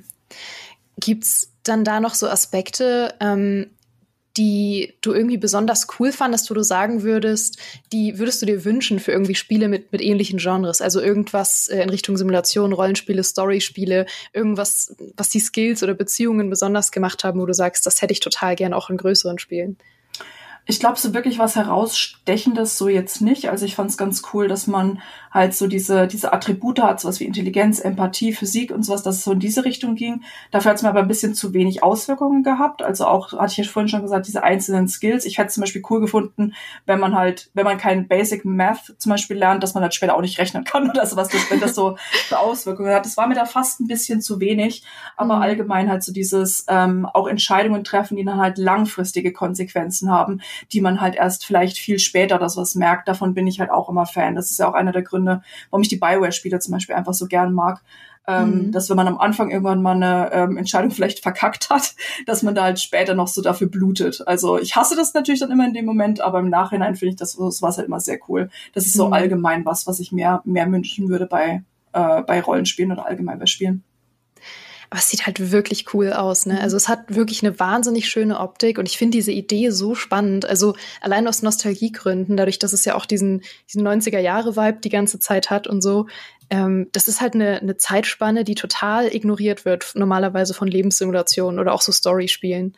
Gibt's 0.97 1.51
dann 1.63 1.83
da 1.83 1.99
noch 1.99 2.13
so 2.13 2.29
Aspekte, 2.29 3.13
ähm, 3.19 3.71
die 4.37 4.93
du 5.01 5.13
irgendwie 5.13 5.37
besonders 5.37 5.87
cool 5.99 6.11
fandest, 6.11 6.49
wo 6.49 6.53
du 6.53 6.63
sagen 6.63 7.03
würdest, 7.03 7.57
die 7.91 8.19
würdest 8.19 8.41
du 8.41 8.45
dir 8.45 8.63
wünschen 8.63 8.99
für 8.99 9.11
irgendwie 9.11 9.35
Spiele 9.35 9.67
mit, 9.67 9.91
mit 9.91 10.01
ähnlichen 10.01 10.37
Genres? 10.37 10.81
Also 10.81 11.01
irgendwas 11.01 11.67
äh, 11.67 11.81
in 11.81 11.89
Richtung 11.89 12.17
Simulation, 12.17 12.73
Rollenspiele, 12.73 13.23
Storyspiele, 13.23 14.05
irgendwas, 14.33 14.95
was 15.15 15.29
die 15.29 15.39
Skills 15.39 15.83
oder 15.83 15.93
Beziehungen 15.93 16.49
besonders 16.49 16.91
gemacht 16.91 17.23
haben, 17.23 17.39
wo 17.39 17.45
du 17.45 17.53
sagst, 17.53 17.85
das 17.85 18.01
hätte 18.01 18.13
ich 18.13 18.19
total 18.19 18.55
gern 18.55 18.73
auch 18.73 18.89
in 18.89 18.97
größeren 18.97 19.39
Spielen. 19.39 19.77
Ich 20.69 20.81
glaube, 20.81 20.99
so 20.99 21.13
wirklich 21.13 21.39
was 21.39 21.55
herausstechendes 21.55 22.77
so 22.77 22.89
jetzt 22.89 23.21
nicht. 23.21 23.49
Also 23.49 23.65
ich 23.65 23.75
fand 23.75 23.89
es 23.89 23.97
ganz 23.97 24.21
cool, 24.33 24.49
dass 24.49 24.67
man 24.67 24.99
halt 25.31 25.53
so 25.53 25.67
diese, 25.67 26.07
diese 26.07 26.33
Attribute 26.33 26.81
hat, 26.81 26.99
sowas 26.99 27.21
wie 27.21 27.25
Intelligenz, 27.25 27.79
Empathie, 27.79 28.33
Physik 28.33 28.71
und 28.71 28.83
sowas, 28.83 29.03
dass 29.03 29.17
es 29.17 29.23
so 29.23 29.31
in 29.31 29.39
diese 29.39 29.63
Richtung 29.63 29.95
ging. 29.95 30.23
Dafür 30.51 30.71
hat 30.71 30.77
es 30.77 30.83
mir 30.83 30.89
aber 30.89 30.99
ein 30.99 31.07
bisschen 31.07 31.35
zu 31.35 31.53
wenig 31.53 31.83
Auswirkungen 31.83 32.43
gehabt. 32.43 32.81
Also 32.81 33.05
auch, 33.05 33.31
hatte 33.31 33.51
ich 33.51 33.57
ja 33.57 33.63
vorhin 33.63 33.87
schon 33.87 34.01
gesagt, 34.01 34.27
diese 34.27 34.43
einzelnen 34.43 34.89
Skills. 34.89 35.23
Ich 35.23 35.37
hätte 35.37 35.49
zum 35.49 35.61
Beispiel 35.61 35.83
cool 35.89 36.01
gefunden, 36.01 36.53
wenn 36.85 36.99
man 36.99 37.15
halt, 37.15 37.49
wenn 37.53 37.65
man 37.65 37.77
kein 37.77 38.07
Basic 38.09 38.43
Math 38.43 38.95
zum 38.97 39.11
Beispiel 39.11 39.37
lernt, 39.37 39.63
dass 39.63 39.73
man 39.73 39.83
halt 39.83 39.93
später 39.93 40.15
auch 40.15 40.21
nicht 40.21 40.37
rechnen 40.37 40.65
kann 40.65 40.89
oder 40.89 41.05
sowas, 41.05 41.29
das, 41.29 41.49
wenn 41.49 41.61
das 41.61 41.75
so 41.75 41.97
für 42.27 42.39
Auswirkungen 42.39 42.93
hat. 42.93 43.05
Das 43.05 43.15
war 43.15 43.27
mir 43.27 43.35
da 43.35 43.45
fast 43.45 43.79
ein 43.79 43.87
bisschen 43.87 44.21
zu 44.21 44.41
wenig. 44.41 44.83
Aber 45.15 45.37
mhm. 45.37 45.41
allgemein 45.43 45.89
halt 45.89 46.03
so 46.03 46.11
dieses 46.11 46.65
ähm, 46.67 47.05
auch 47.05 47.27
Entscheidungen 47.27 47.85
treffen, 47.85 48.17
die 48.17 48.25
dann 48.25 48.41
halt 48.41 48.57
langfristige 48.57 49.31
Konsequenzen 49.31 50.11
haben 50.11 50.41
die 50.71 50.81
man 50.81 51.01
halt 51.01 51.15
erst 51.15 51.45
vielleicht 51.45 51.77
viel 51.77 51.99
später 51.99 52.37
das 52.37 52.57
was 52.57 52.75
merkt. 52.75 53.07
Davon 53.07 53.33
bin 53.33 53.47
ich 53.47 53.59
halt 53.59 53.71
auch 53.71 53.89
immer 53.89 54.05
Fan. 54.05 54.35
Das 54.35 54.51
ist 54.51 54.59
ja 54.59 54.69
auch 54.69 54.73
einer 54.73 54.91
der 54.91 55.03
Gründe, 55.03 55.41
warum 55.69 55.81
ich 55.81 55.89
die 55.89 55.97
Bioware-Spiele 55.97 56.59
zum 56.59 56.73
Beispiel 56.73 56.95
einfach 56.95 57.13
so 57.13 57.27
gern 57.27 57.53
mag. 57.53 57.81
Ähm, 58.29 58.67
mhm. 58.67 58.71
Dass 58.73 58.89
wenn 58.89 58.97
man 58.97 59.07
am 59.07 59.17
Anfang 59.17 59.51
irgendwann 59.51 59.81
mal 59.81 59.95
eine 59.95 60.31
ähm, 60.33 60.57
Entscheidung 60.57 60.91
vielleicht 60.97 61.19
verkackt 61.19 61.69
hat, 61.69 61.95
dass 62.25 62.43
man 62.43 62.55
da 62.55 62.63
halt 62.63 62.79
später 62.79 63.15
noch 63.15 63.29
so 63.29 63.41
dafür 63.41 63.67
blutet. 63.67 64.21
Also 64.27 64.59
ich 64.59 64.75
hasse 64.75 64.95
das 64.95 65.13
natürlich 65.13 65.39
dann 65.39 65.51
immer 65.51 65.65
in 65.65 65.73
dem 65.73 65.85
Moment, 65.85 66.19
aber 66.19 66.39
im 66.39 66.49
Nachhinein 66.49 66.95
finde 66.95 67.11
ich 67.11 67.15
das, 67.15 67.37
das 67.37 67.61
war 67.61 67.75
halt 67.75 67.87
immer 67.87 68.01
sehr 68.01 68.19
cool. 68.27 68.49
Das 68.73 68.85
ist 68.85 68.93
so 68.93 69.07
mhm. 69.07 69.13
allgemein 69.13 69.65
was, 69.65 69.87
was 69.87 69.99
ich 69.99 70.11
mehr, 70.11 70.41
mehr 70.43 70.69
wünschen 70.69 71.07
würde 71.07 71.25
bei, 71.25 71.63
äh, 71.93 72.21
bei 72.23 72.41
Rollenspielen 72.41 72.91
oder 72.91 73.05
allgemein 73.05 73.39
bei 73.39 73.45
Spielen. 73.45 73.83
Aber 74.89 74.99
es 74.99 75.09
sieht 75.09 75.25
halt 75.25 75.51
wirklich 75.51 75.93
cool 75.93 76.13
aus. 76.13 76.45
Ne? 76.45 76.61
Also 76.61 76.77
es 76.77 76.87
hat 76.87 77.13
wirklich 77.13 77.43
eine 77.43 77.59
wahnsinnig 77.59 78.07
schöne 78.09 78.39
Optik 78.39 78.77
und 78.77 78.87
ich 78.87 78.97
finde 78.97 79.17
diese 79.17 79.31
Idee 79.31 79.69
so 79.69 79.95
spannend. 79.95 80.45
Also 80.45 80.75
allein 81.01 81.27
aus 81.27 81.41
Nostalgiegründen, 81.41 82.37
dadurch, 82.37 82.59
dass 82.59 82.73
es 82.73 82.85
ja 82.85 82.95
auch 82.95 83.05
diesen, 83.05 83.41
diesen 83.67 83.85
90er-Jahre-Vibe 83.85 84.79
die 84.79 84.89
ganze 84.89 85.19
Zeit 85.19 85.49
hat 85.49 85.67
und 85.67 85.81
so. 85.81 86.07
Ähm, 86.49 86.87
das 86.93 87.07
ist 87.07 87.19
halt 87.19 87.35
eine, 87.35 87.59
eine 87.59 87.77
Zeitspanne, 87.77 88.43
die 88.43 88.55
total 88.55 89.13
ignoriert 89.13 89.65
wird, 89.65 89.91
normalerweise 89.95 90.53
von 90.53 90.67
Lebenssimulationen 90.67 91.59
oder 91.59 91.73
auch 91.73 91.81
so 91.81 91.91
Storyspielen. 91.91 92.77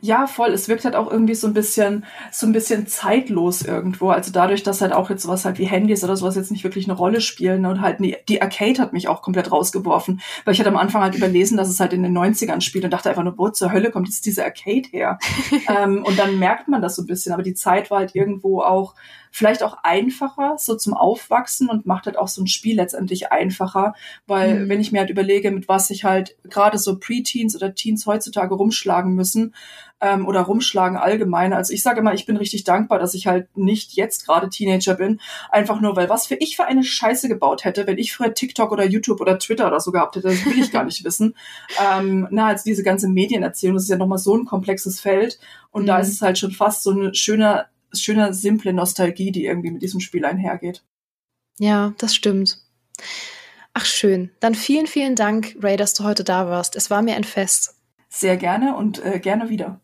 Ja, 0.00 0.26
voll. 0.26 0.50
Es 0.50 0.68
wirkt 0.68 0.84
halt 0.84 0.96
auch 0.96 1.10
irgendwie 1.10 1.34
so 1.34 1.46
ein 1.46 1.54
bisschen, 1.54 2.04
so 2.30 2.46
ein 2.46 2.52
bisschen 2.52 2.86
zeitlos 2.86 3.62
irgendwo. 3.62 4.10
Also 4.10 4.32
dadurch, 4.32 4.62
dass 4.62 4.80
halt 4.80 4.92
auch 4.92 5.10
jetzt 5.10 5.22
sowas 5.22 5.44
halt 5.44 5.58
wie 5.58 5.64
Handys 5.64 6.04
oder 6.04 6.16
sowas 6.16 6.36
jetzt 6.36 6.50
nicht 6.50 6.64
wirklich 6.64 6.86
eine 6.86 6.96
Rolle 6.96 7.20
spielen 7.20 7.66
und 7.66 7.80
halt 7.80 8.00
die, 8.00 8.16
die 8.28 8.42
Arcade 8.42 8.80
hat 8.80 8.92
mich 8.92 9.08
auch 9.08 9.22
komplett 9.22 9.50
rausgeworfen, 9.50 10.20
weil 10.44 10.54
ich 10.54 10.60
hatte 10.60 10.70
am 10.70 10.76
Anfang 10.76 11.02
halt 11.02 11.14
überlesen, 11.14 11.56
dass 11.56 11.68
es 11.68 11.80
halt 11.80 11.92
in 11.92 12.02
den 12.02 12.16
90ern 12.16 12.60
spielt 12.60 12.84
und 12.84 12.90
dachte 12.90 13.08
einfach 13.08 13.24
nur, 13.24 13.38
wo 13.38 13.48
zur 13.48 13.72
Hölle 13.72 13.90
kommt 13.90 14.08
jetzt 14.08 14.26
diese 14.26 14.44
Arcade 14.44 14.88
her? 14.90 15.18
ähm, 15.68 16.04
und 16.04 16.18
dann 16.18 16.38
merkt 16.38 16.68
man 16.68 16.82
das 16.82 16.96
so 16.96 17.02
ein 17.02 17.06
bisschen. 17.06 17.32
Aber 17.32 17.42
die 17.42 17.54
Zeit 17.54 17.90
war 17.90 17.98
halt 17.98 18.14
irgendwo 18.14 18.60
auch 18.62 18.94
vielleicht 19.34 19.64
auch 19.64 19.78
einfacher 19.82 20.54
so 20.58 20.76
zum 20.76 20.94
Aufwachsen 20.94 21.68
und 21.68 21.86
macht 21.86 22.06
halt 22.06 22.16
auch 22.16 22.28
so 22.28 22.40
ein 22.40 22.46
Spiel 22.46 22.76
letztendlich 22.76 23.32
einfacher, 23.32 23.94
weil 24.28 24.60
mhm. 24.60 24.68
wenn 24.68 24.80
ich 24.80 24.92
mir 24.92 25.00
halt 25.00 25.10
überlege, 25.10 25.50
mit 25.50 25.66
was 25.66 25.88
sich 25.88 26.04
halt 26.04 26.36
gerade 26.44 26.78
so 26.78 27.00
Preteens 27.00 27.56
oder 27.56 27.74
Teens 27.74 28.06
heutzutage 28.06 28.54
rumschlagen 28.54 29.12
müssen 29.12 29.52
ähm, 30.04 30.26
oder 30.26 30.42
rumschlagen 30.42 30.98
allgemein. 30.98 31.54
Also 31.54 31.72
ich 31.72 31.82
sage 31.82 32.00
immer, 32.00 32.12
ich 32.12 32.26
bin 32.26 32.36
richtig 32.36 32.64
dankbar, 32.64 32.98
dass 32.98 33.14
ich 33.14 33.26
halt 33.26 33.56
nicht 33.56 33.94
jetzt 33.94 34.26
gerade 34.26 34.50
Teenager 34.50 34.94
bin, 34.94 35.20
einfach 35.50 35.80
nur, 35.80 35.96
weil 35.96 36.10
was 36.10 36.26
für 36.26 36.34
ich 36.34 36.56
für 36.56 36.66
eine 36.66 36.84
Scheiße 36.84 37.28
gebaut 37.28 37.64
hätte, 37.64 37.86
wenn 37.86 37.96
ich 37.96 38.12
früher 38.12 38.34
TikTok 38.34 38.70
oder 38.70 38.84
YouTube 38.84 39.20
oder 39.22 39.38
Twitter 39.38 39.66
oder 39.66 39.80
so 39.80 39.92
gehabt 39.92 40.16
hätte, 40.16 40.28
das 40.28 40.44
will 40.44 40.58
ich 40.58 40.70
gar 40.70 40.84
nicht 40.84 41.04
wissen. 41.04 41.34
Ähm, 41.82 42.28
na, 42.30 42.48
also 42.48 42.64
diese 42.64 42.82
ganze 42.82 43.08
Medienerzählung, 43.08 43.76
das 43.76 43.84
ist 43.84 43.90
ja 43.90 43.96
nochmal 43.96 44.18
so 44.18 44.36
ein 44.36 44.44
komplexes 44.44 45.00
Feld 45.00 45.38
und 45.70 45.82
mhm. 45.84 45.86
da 45.86 45.98
ist 45.98 46.08
es 46.08 46.20
halt 46.20 46.38
schon 46.38 46.52
fast 46.52 46.82
so 46.82 46.90
ein 46.90 47.14
schöner 47.14 47.66
schöne, 47.92 48.34
simple 48.34 48.72
Nostalgie, 48.72 49.30
die 49.30 49.46
irgendwie 49.46 49.70
mit 49.70 49.82
diesem 49.82 50.00
Spiel 50.00 50.24
einhergeht. 50.24 50.82
Ja, 51.58 51.94
das 51.98 52.14
stimmt. 52.14 52.58
Ach, 53.72 53.84
schön. 53.84 54.30
Dann 54.40 54.54
vielen, 54.54 54.86
vielen 54.86 55.14
Dank, 55.14 55.56
Ray, 55.60 55.76
dass 55.76 55.94
du 55.94 56.04
heute 56.04 56.24
da 56.24 56.48
warst. 56.48 56.76
Es 56.76 56.90
war 56.90 57.02
mir 57.02 57.14
ein 57.14 57.24
Fest. 57.24 57.76
Sehr 58.08 58.36
gerne 58.36 58.76
und 58.76 59.04
äh, 59.04 59.18
gerne 59.18 59.48
wieder. 59.48 59.80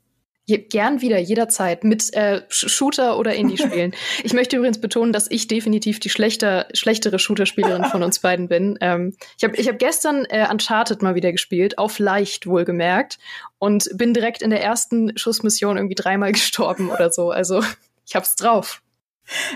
Je, 0.50 0.58
gern 0.58 1.00
wieder, 1.00 1.16
jederzeit, 1.18 1.84
mit 1.84 2.12
äh, 2.12 2.42
Shooter 2.48 3.16
oder 3.18 3.36
Indie-Spielen. 3.36 3.94
ich 4.24 4.32
möchte 4.32 4.56
übrigens 4.56 4.80
betonen, 4.80 5.12
dass 5.12 5.30
ich 5.30 5.46
definitiv 5.46 6.00
die 6.00 6.10
schlechter, 6.10 6.66
schlechtere 6.74 7.20
Shooter-Spielerin 7.20 7.84
von 7.84 8.02
uns 8.02 8.18
beiden 8.18 8.48
bin. 8.48 8.76
Ähm, 8.80 9.14
ich 9.38 9.44
habe 9.44 9.54
ich 9.54 9.68
hab 9.68 9.78
gestern 9.78 10.24
äh, 10.24 10.48
Uncharted 10.50 11.02
mal 11.02 11.14
wieder 11.14 11.30
gespielt, 11.30 11.78
auf 11.78 12.00
leicht 12.00 12.48
wohlgemerkt, 12.48 13.20
und 13.60 13.88
bin 13.94 14.12
direkt 14.12 14.42
in 14.42 14.50
der 14.50 14.60
ersten 14.60 15.16
Schussmission 15.16 15.76
irgendwie 15.76 15.94
dreimal 15.94 16.32
gestorben 16.32 16.90
oder 16.90 17.12
so. 17.12 17.30
Also 17.30 17.62
ich 18.04 18.16
hab's 18.16 18.34
drauf. 18.34 18.82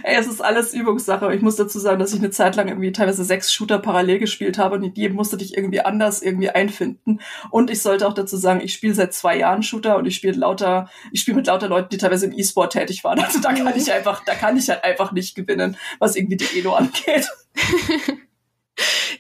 Ey, 0.03 0.17
es 0.17 0.27
ist 0.27 0.41
alles 0.41 0.75
Übungssache. 0.75 1.35
Ich 1.35 1.43
muss 1.43 1.57
dazu 1.57 1.79
sagen, 1.79 1.99
dass 1.99 2.13
ich 2.13 2.21
eine 2.21 2.31
Zeit 2.31 2.57
lang 2.57 2.69
irgendwie 2.69 2.93
teilweise 2.93 3.25
sechs 3.25 3.53
Shooter 3.53 3.79
parallel 3.79 4.19
gespielt 4.19 4.59
habe 4.59 4.77
und 4.77 4.83
in 4.83 4.95
jedem 4.95 5.17
musste 5.17 5.37
dich 5.37 5.57
irgendwie 5.57 5.81
anders 5.81 6.23
irgendwie 6.23 6.51
einfinden. 6.51 7.21
Und 7.51 7.71
ich 7.71 7.83
sollte 7.83 8.07
auch 8.07 8.15
dazu 8.15 8.37
sagen, 8.37 8.61
ich 8.61 8.73
spiele 8.73 8.95
seit 8.95 9.15
zwei 9.15 9.39
Jahren 9.39 9.63
Shooter 9.63 9.97
und 9.97 10.07
ich 10.07 10.17
spiele 10.17 10.37
lauter, 10.37 10.89
ich 11.13 11.21
spiele 11.21 11.37
mit 11.37 11.47
lauter 11.47 11.69
Leuten, 11.69 11.89
die 11.91 11.99
teilweise 11.99 12.27
im 12.27 12.33
E-Sport 12.33 12.73
tätig 12.73 13.05
waren. 13.05 13.19
Also 13.21 13.41
da 13.41 13.53
kann 13.53 13.77
ich 13.77 13.93
einfach, 13.93 14.25
da 14.25 14.35
kann 14.35 14.57
ich 14.57 14.69
halt 14.69 14.85
einfach 14.85 15.13
nicht 15.13 15.35
gewinnen, 15.35 15.77
was 15.99 16.17
irgendwie 16.17 16.37
die 16.37 16.59
Elo 16.59 16.75
angeht. 16.75 17.29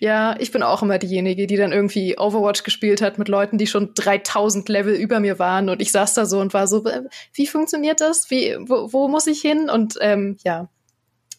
Ja, 0.00 0.34
ich 0.38 0.50
bin 0.50 0.62
auch 0.62 0.82
immer 0.82 0.98
diejenige, 0.98 1.46
die 1.46 1.56
dann 1.56 1.72
irgendwie 1.72 2.18
Overwatch 2.18 2.64
gespielt 2.64 3.00
hat 3.00 3.18
mit 3.18 3.28
Leuten, 3.28 3.58
die 3.58 3.66
schon 3.66 3.94
3000 3.94 4.68
Level 4.68 4.94
über 4.94 5.20
mir 5.20 5.38
waren 5.38 5.68
und 5.68 5.80
ich 5.80 5.92
saß 5.92 6.14
da 6.14 6.26
so 6.26 6.40
und 6.40 6.52
war 6.52 6.66
so, 6.66 6.84
wie 7.32 7.46
funktioniert 7.46 8.00
das? 8.00 8.30
Wie, 8.30 8.56
wo, 8.60 8.92
wo 8.92 9.08
muss 9.08 9.26
ich 9.26 9.40
hin? 9.40 9.70
Und 9.70 9.96
ähm, 10.00 10.36
ja, 10.44 10.68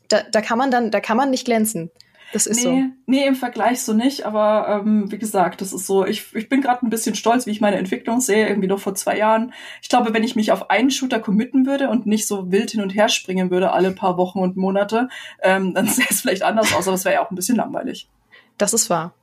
da, 0.07 0.21
da 0.31 0.41
kann 0.41 0.57
man 0.57 0.71
dann, 0.71 0.91
da 0.91 0.99
kann 0.99 1.17
man 1.17 1.29
nicht 1.29 1.45
glänzen. 1.45 1.91
Das 2.35 2.47
ist 2.47 2.57
nee, 2.57 2.63
so. 2.63 2.83
Nee, 3.05 3.25
im 3.25 3.35
Vergleich 3.35 3.81
so 3.81 3.93
nicht, 3.93 4.25
aber 4.25 4.67
ähm, 4.67 5.09
wie 5.09 5.17
gesagt, 5.17 5.61
das 5.61 5.71
ist 5.71 5.87
so, 5.87 6.05
ich, 6.05 6.35
ich 6.35 6.49
bin 6.49 6.59
gerade 6.59 6.85
ein 6.85 6.89
bisschen 6.89 7.15
stolz, 7.15 7.45
wie 7.45 7.51
ich 7.51 7.61
meine 7.61 7.77
Entwicklung 7.77 8.19
sehe, 8.19 8.49
irgendwie 8.49 8.67
noch 8.67 8.81
vor 8.81 8.93
zwei 8.93 9.17
Jahren. 9.17 9.53
Ich 9.81 9.87
glaube, 9.87 10.13
wenn 10.13 10.21
ich 10.21 10.35
mich 10.35 10.51
auf 10.51 10.69
einen 10.69 10.91
Shooter 10.91 11.21
committen 11.21 11.65
würde 11.65 11.89
und 11.89 12.07
nicht 12.07 12.27
so 12.27 12.51
wild 12.51 12.71
hin 12.71 12.81
und 12.81 12.89
her 12.89 13.07
springen 13.07 13.51
würde 13.51 13.71
alle 13.71 13.91
paar 13.91 14.17
Wochen 14.17 14.39
und 14.39 14.57
Monate, 14.57 15.07
ähm, 15.41 15.73
dann 15.73 15.87
sähe 15.87 16.07
es 16.09 16.19
vielleicht 16.19 16.43
anders 16.43 16.75
aus, 16.75 16.89
aber 16.89 16.95
es 16.95 17.05
wäre 17.05 17.15
ja 17.15 17.25
auch 17.25 17.31
ein 17.31 17.35
bisschen 17.35 17.55
langweilig. 17.55 18.09
Das 18.57 18.73
ist 18.73 18.89
wahr. 18.89 19.13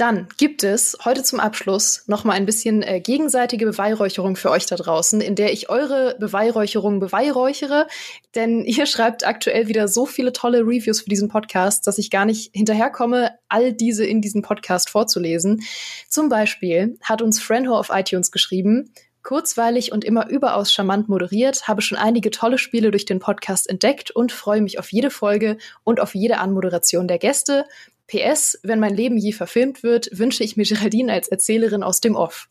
Dann 0.00 0.28
gibt 0.38 0.64
es 0.64 0.96
heute 1.04 1.22
zum 1.22 1.40
Abschluss 1.40 2.04
noch 2.06 2.24
mal 2.24 2.32
ein 2.32 2.46
bisschen 2.46 2.82
äh, 2.82 3.00
gegenseitige 3.00 3.66
Beweihräucherung 3.66 4.34
für 4.34 4.50
euch 4.50 4.64
da 4.64 4.76
draußen, 4.76 5.20
in 5.20 5.34
der 5.34 5.52
ich 5.52 5.68
eure 5.68 6.16
Beweihräucherung 6.18 7.00
beweihräuchere, 7.00 7.86
denn 8.34 8.60
ihr 8.64 8.86
schreibt 8.86 9.26
aktuell 9.26 9.68
wieder 9.68 9.88
so 9.88 10.06
viele 10.06 10.32
tolle 10.32 10.60
Reviews 10.60 11.02
für 11.02 11.10
diesen 11.10 11.28
Podcast, 11.28 11.86
dass 11.86 11.98
ich 11.98 12.10
gar 12.10 12.24
nicht 12.24 12.50
hinterherkomme, 12.54 13.32
all 13.50 13.74
diese 13.74 14.06
in 14.06 14.22
diesem 14.22 14.40
Podcast 14.40 14.88
vorzulesen. 14.88 15.60
Zum 16.08 16.30
Beispiel 16.30 16.98
hat 17.02 17.20
uns 17.20 17.38
Frenho 17.38 17.78
auf 17.78 17.90
iTunes 17.92 18.32
geschrieben, 18.32 18.94
Kurzweilig 19.22 19.92
und 19.92 20.02
immer 20.02 20.30
überaus 20.30 20.72
charmant 20.72 21.10
moderiert, 21.10 21.68
habe 21.68 21.82
schon 21.82 21.98
einige 21.98 22.30
tolle 22.30 22.56
Spiele 22.56 22.90
durch 22.90 23.04
den 23.04 23.18
Podcast 23.18 23.68
entdeckt 23.68 24.10
und 24.10 24.32
freue 24.32 24.62
mich 24.62 24.78
auf 24.78 24.90
jede 24.92 25.10
Folge 25.10 25.58
und 25.84 26.00
auf 26.00 26.14
jede 26.14 26.38
Anmoderation 26.38 27.06
der 27.06 27.18
Gäste. 27.18 27.66
PS, 28.10 28.58
wenn 28.62 28.80
mein 28.80 28.94
Leben 28.94 29.16
je 29.16 29.32
verfilmt 29.32 29.82
wird, 29.82 30.10
wünsche 30.12 30.42
ich 30.42 30.56
mir 30.56 30.64
Geraldine 30.64 31.12
als 31.12 31.28
Erzählerin 31.28 31.82
aus 31.82 32.00
dem 32.00 32.16
Off. 32.16 32.48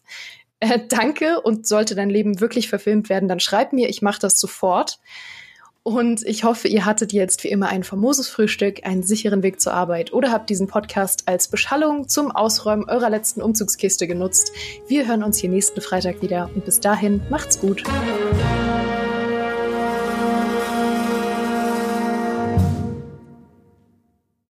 Äh, 0.59 0.79
danke 0.87 1.41
und 1.41 1.67
sollte 1.67 1.95
dein 1.95 2.09
Leben 2.09 2.39
wirklich 2.39 2.69
verfilmt 2.69 3.09
werden, 3.09 3.29
dann 3.29 3.39
schreib 3.39 3.73
mir, 3.73 3.89
ich 3.89 4.01
mache 4.01 4.19
das 4.19 4.39
sofort. 4.39 4.99
Und 5.83 6.25
ich 6.25 6.43
hoffe, 6.43 6.67
ihr 6.67 6.85
hattet 6.85 7.13
jetzt 7.13 7.43
wie 7.43 7.47
immer 7.47 7.69
ein 7.69 7.83
famoses 7.83 8.27
Frühstück, 8.27 8.85
einen 8.85 9.01
sicheren 9.01 9.43
Weg 9.43 9.61
zur 9.61 9.73
Arbeit 9.73 10.13
oder 10.13 10.31
habt 10.31 10.49
diesen 10.49 10.67
Podcast 10.67 11.23
als 11.27 11.47
Beschallung 11.47 12.07
zum 12.09 12.31
Ausräumen 12.31 12.89
eurer 12.89 13.09
letzten 13.09 13.41
Umzugskiste 13.41 14.05
genutzt. 14.05 14.51
Wir 14.87 15.07
hören 15.07 15.23
uns 15.23 15.37
hier 15.37 15.49
nächsten 15.49 15.81
Freitag 15.81 16.21
wieder 16.21 16.49
und 16.53 16.65
bis 16.65 16.79
dahin 16.79 17.21
macht's 17.29 17.59
gut. 17.59 17.83